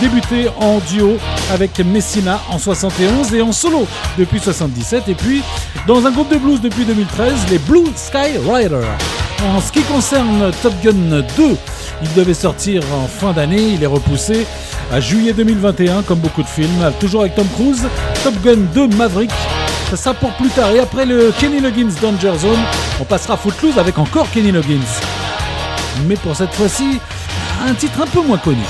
[0.00, 1.18] Débuté en duo
[1.52, 3.86] avec Messina en 71 et en solo
[4.18, 5.42] depuis 77 et puis
[5.86, 9.23] dans un groupe de blues depuis 2013, les Blue Sky Riders.
[9.44, 11.56] En ce qui concerne Top Gun 2,
[12.02, 14.46] il devait sortir en fin d'année, il est repoussé
[14.90, 17.86] à juillet 2021 comme beaucoup de films, toujours avec Tom Cruise.
[18.22, 19.30] Top Gun 2 Maverick,
[19.90, 20.70] ça sera pour plus tard.
[20.70, 22.60] Et après le Kenny Loggins Danger Zone,
[23.00, 24.80] on passera à Footloose avec encore Kenny Loggins.
[26.06, 26.98] Mais pour cette fois-ci,
[27.68, 28.64] un titre un peu moins connu.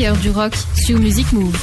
[0.00, 1.54] du rock sur Music Move.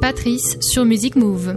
[0.00, 1.56] Patrice sur Music Move.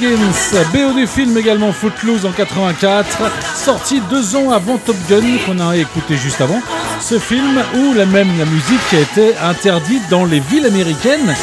[0.00, 3.18] Loggins, BO du film également Footloose en 84,
[3.54, 6.60] sorti deux ans avant Top Gun qu'on a écouté juste avant.
[7.00, 11.34] Ce film où la même la musique était interdite dans les villes américaines.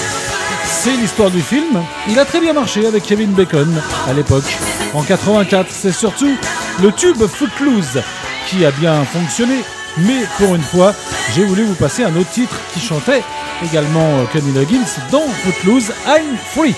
[0.65, 1.83] C'est l'histoire du film.
[2.09, 3.71] Il a très bien marché avec Kevin Bacon
[4.09, 4.57] à l'époque.
[4.93, 6.35] En 84, c'est surtout
[6.81, 8.01] le tube Footloose
[8.47, 9.57] qui a bien fonctionné.
[9.99, 10.95] Mais pour une fois,
[11.35, 13.23] j'ai voulu vous passer un autre titre qui chantait
[13.63, 16.75] également euh, Kenny Loggins dans Footloose, I'm Free.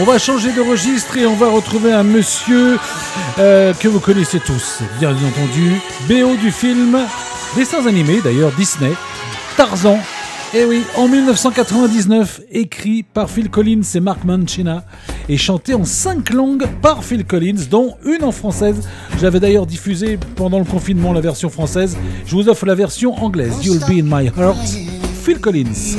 [0.00, 2.78] On va changer de registre et on va retrouver un monsieur
[3.38, 5.80] euh, que vous connaissez tous, bien entendu.
[6.08, 6.96] BO du film,
[7.56, 8.92] dessins animés d'ailleurs, Disney,
[9.56, 9.98] Tarzan.
[10.54, 14.84] Et oui, en 1999, écrit par Phil Collins et Mark Mancina
[15.28, 18.88] et chanté en cinq langues par Phil Collins, dont une en française.
[19.20, 21.96] J'avais d'ailleurs diffusé pendant le confinement la version française.
[22.24, 24.58] Je vous offre la version anglaise, You'll Be in My Heart,
[25.24, 25.96] Phil Collins.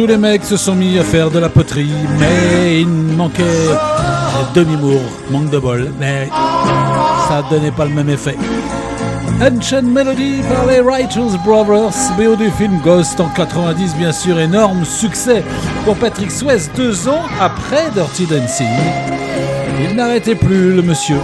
[0.00, 3.44] Tous les mecs se sont mis à faire de la poterie, mais il manquait
[4.54, 6.26] demi-mour, manque de bol, mais
[7.28, 8.34] ça donnait pas le même effet.
[9.42, 14.86] Ancient Melody par les Righteous Brothers, BO du film Ghost en 90, bien sûr, énorme
[14.86, 15.44] succès
[15.84, 18.68] pour Patrick Swayze deux ans après Dirty Dancing.
[19.86, 21.20] Il n'arrêtait plus, le monsieur.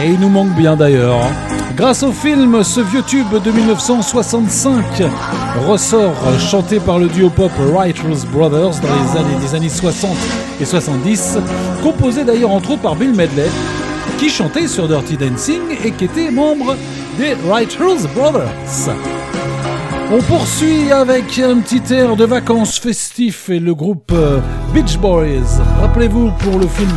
[0.00, 1.24] Et il nous manque bien d'ailleurs.
[1.76, 5.02] Grâce au film, ce vieux tube de 1965
[5.66, 10.16] ressort chanté par le duo pop Righteous Brothers dans les années, des années 60
[10.60, 11.38] et 70,
[11.82, 13.48] composé d'ailleurs entre autres par Bill Medley,
[14.18, 16.76] qui chantait sur Dirty Dancing et qui était membre
[17.18, 18.94] des Righteous Brothers.
[20.12, 24.38] On poursuit avec un petit air de vacances festif et le groupe euh,
[24.72, 25.60] Beach Boys.
[25.80, 26.92] Rappelez-vous pour le film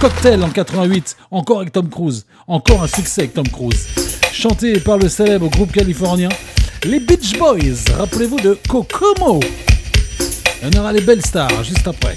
[0.00, 3.86] Cocktail en 88, encore avec Tom Cruise, encore un succès avec Tom Cruise.
[4.32, 6.28] Chanté par le célèbre groupe californien,
[6.84, 7.92] les Beach Boys.
[7.96, 9.40] Rappelez-vous de Kokomo.
[10.62, 12.16] On aura les belles stars juste après.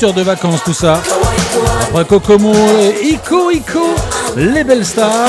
[0.00, 0.98] De vacances tout ça.
[1.90, 3.94] Après Kokomo et Ico Ico,
[4.34, 5.28] les belles stars.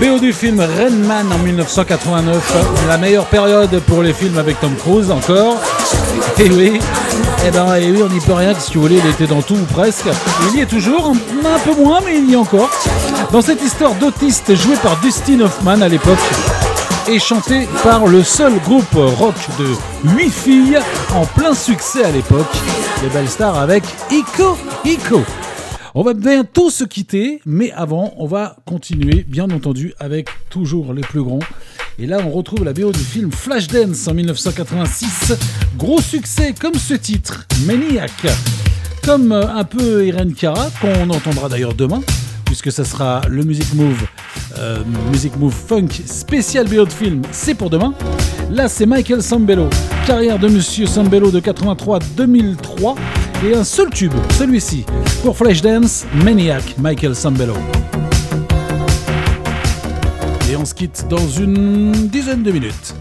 [0.00, 2.54] BO du film Rain Man en 1989,
[2.88, 5.58] la meilleure période pour les films avec Tom Cruise encore.
[6.38, 6.80] Et oui,
[7.46, 9.56] eh ben, et oui, on n'y peut rien, si vous voulez, il était dans tout
[9.56, 10.08] ou presque.
[10.50, 11.12] Il y est toujours,
[11.44, 12.70] un peu moins, mais il y est encore.
[13.30, 16.18] Dans cette histoire d'autiste joué par Dustin Hoffman à l'époque,
[17.08, 19.66] et chanté par le seul groupe rock de
[20.04, 20.78] 8 filles
[21.14, 22.46] en plein succès à l'époque,
[23.02, 25.20] les belles stars avec Ico Ico.
[25.94, 31.02] On va bientôt se quitter, mais avant, on va continuer, bien entendu, avec toujours les
[31.02, 31.40] plus grands.
[31.98, 35.34] Et là, on retrouve la BO du film Flashdance en 1986.
[35.76, 38.12] Gros succès comme ce titre, Maniac.
[39.04, 42.00] Comme euh, un peu Irene Cara, qu'on entendra d'ailleurs demain,
[42.46, 44.06] puisque ça sera le Music Move,
[44.58, 47.92] euh, Music Move Funk spécial BO de film, c'est pour demain.
[48.50, 49.68] Là, c'est Michael Sambello,
[50.10, 52.96] carrière de Monsieur Sambello de 83 à 2003,
[53.46, 54.84] et un seul tube, celui-ci,
[55.22, 57.54] pour Flashdance, Maniac, Michael Sambello.
[60.50, 62.94] Et on se quitte dans une dizaine de minutes.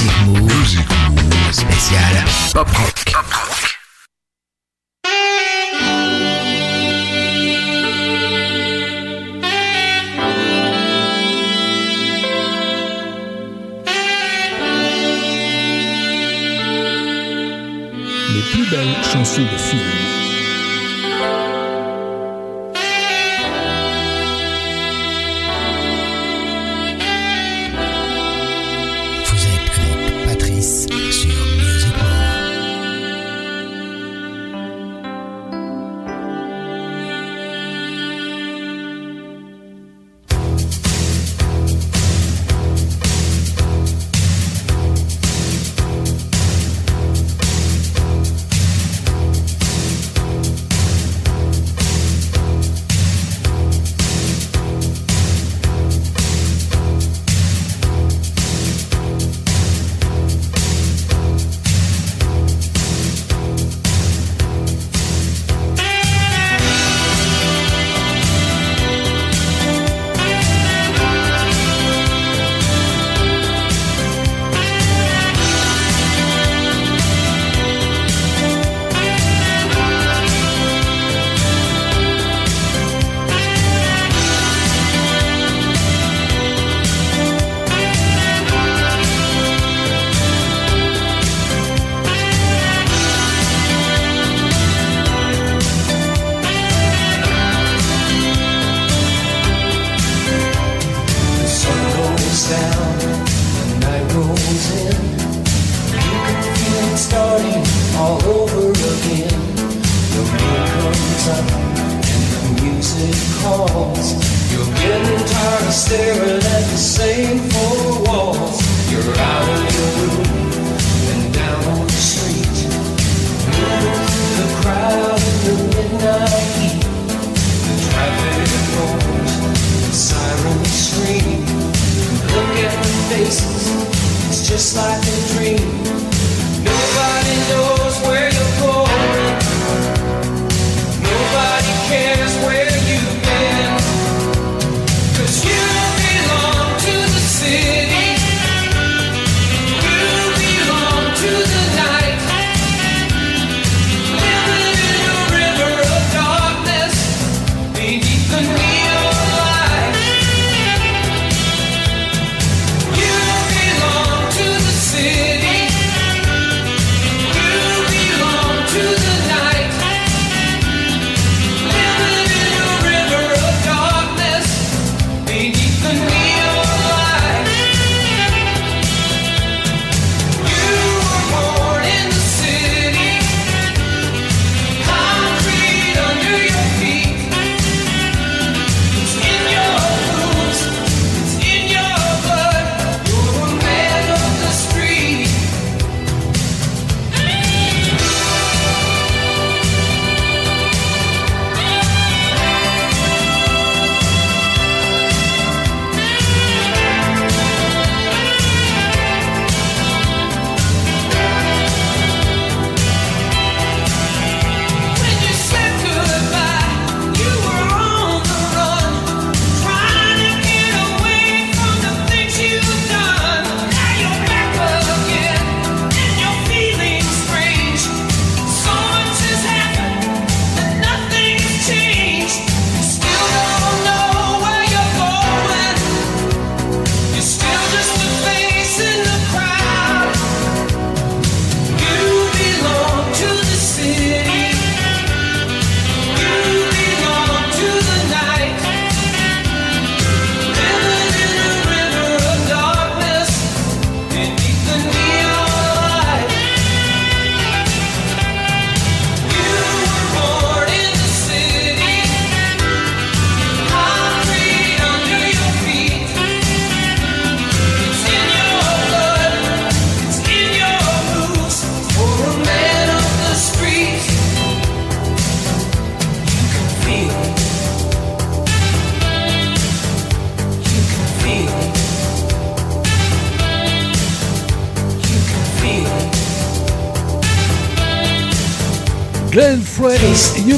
[0.00, 2.24] Sur Music Move, spécial.
[2.54, 2.99] Pop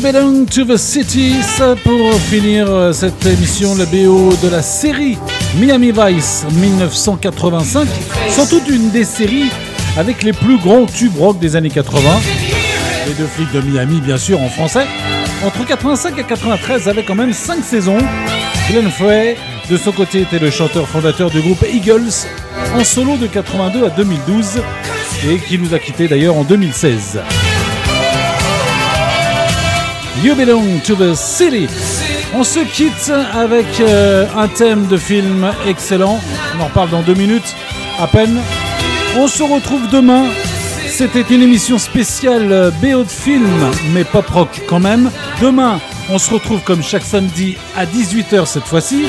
[0.03, 1.35] Belong to the City,
[1.85, 5.17] pour finir euh, cette émission, le BO de la série
[5.57, 7.87] Miami Vice 1985,
[8.29, 9.51] sans doute une des séries
[9.97, 12.01] avec les plus grands tubes rock des années 80.
[13.07, 14.87] Les deux flics de Miami, bien sûr, en français.
[15.45, 17.99] Entre 85 et 93, avec quand même 5 saisons.
[18.69, 19.37] Glenn Frey,
[19.71, 22.27] de son côté, était le chanteur fondateur du groupe Eagles,
[22.75, 24.63] en solo de 82 à 2012,
[25.31, 27.21] et qui nous a quittés d'ailleurs en 2016.
[30.23, 31.67] You Belong to the City.
[32.33, 36.20] On se quitte avec euh, un thème de film excellent.
[36.57, 37.57] On en reparle dans deux minutes
[37.99, 38.41] à peine.
[39.17, 40.26] On se retrouve demain.
[40.89, 43.51] C'était une émission spéciale euh, BO de film,
[43.92, 45.10] mais pop rock quand même.
[45.41, 49.07] Demain, on se retrouve comme chaque samedi à 18h cette fois-ci,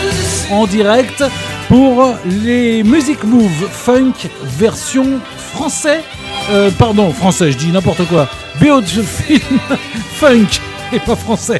[0.49, 1.23] en direct
[1.67, 6.01] pour les Music Move Funk version français.
[6.49, 8.27] Euh, pardon, français, je dis n'importe quoi.
[8.59, 9.59] BO de film
[10.15, 10.59] funk
[10.99, 11.59] pas français.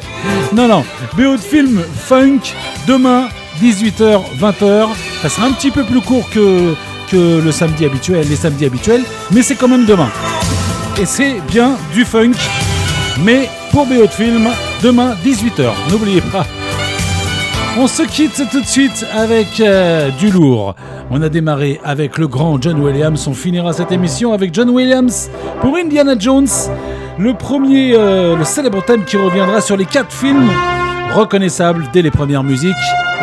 [0.52, 0.84] Non, non.
[1.16, 2.40] BO de film funk
[2.86, 3.28] demain
[3.60, 4.88] 18h, 20h.
[5.22, 6.74] Ça sera un petit peu plus court que,
[7.10, 10.10] que le samedi habituel, les samedis habituels, mais c'est quand même demain.
[11.00, 12.32] Et c'est bien du funk,
[13.24, 14.48] mais pour BO de film,
[14.82, 15.70] demain 18h.
[15.90, 16.46] N'oubliez pas.
[17.76, 20.76] On se quitte tout de suite avec euh, du lourd.
[21.10, 23.26] On a démarré avec le grand John Williams.
[23.26, 25.28] On finira cette émission avec John Williams
[25.60, 26.46] pour Indiana Jones.
[27.18, 30.50] Le premier, euh, le célèbre thème qui reviendra sur les quatre films
[31.14, 32.74] reconnaissables dès les premières musiques.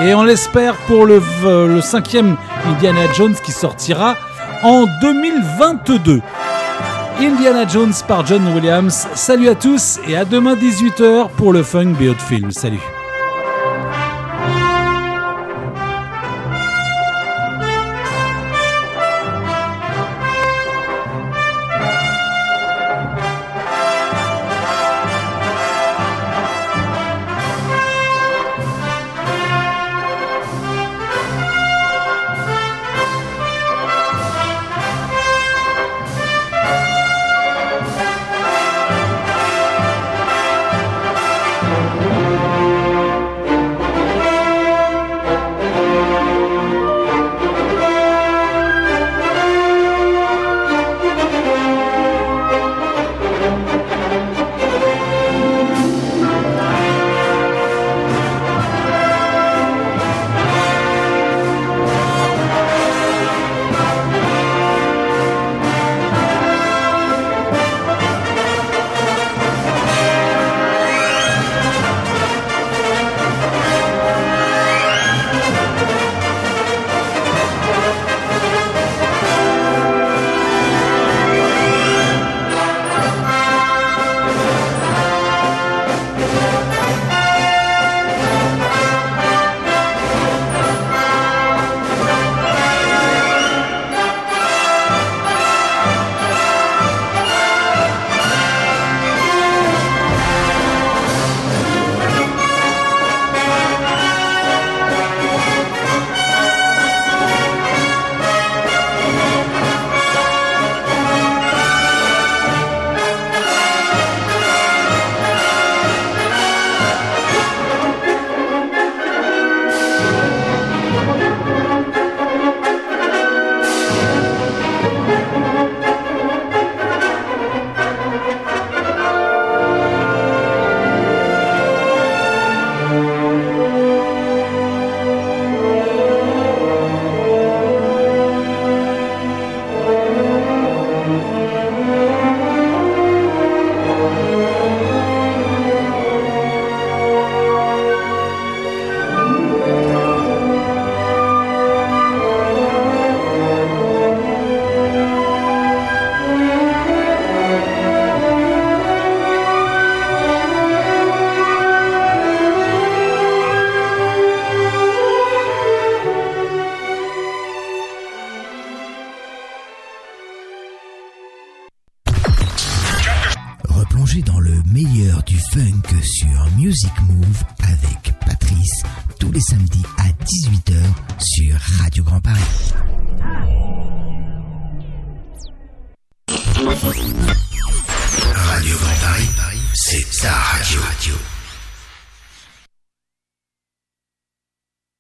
[0.01, 4.15] Et on l'espère pour le, le cinquième Indiana Jones qui sortira
[4.63, 6.21] en 2022.
[7.19, 9.07] Indiana Jones par John Williams.
[9.13, 12.51] Salut à tous et à demain 18h pour le Funk de film.
[12.51, 12.79] Salut.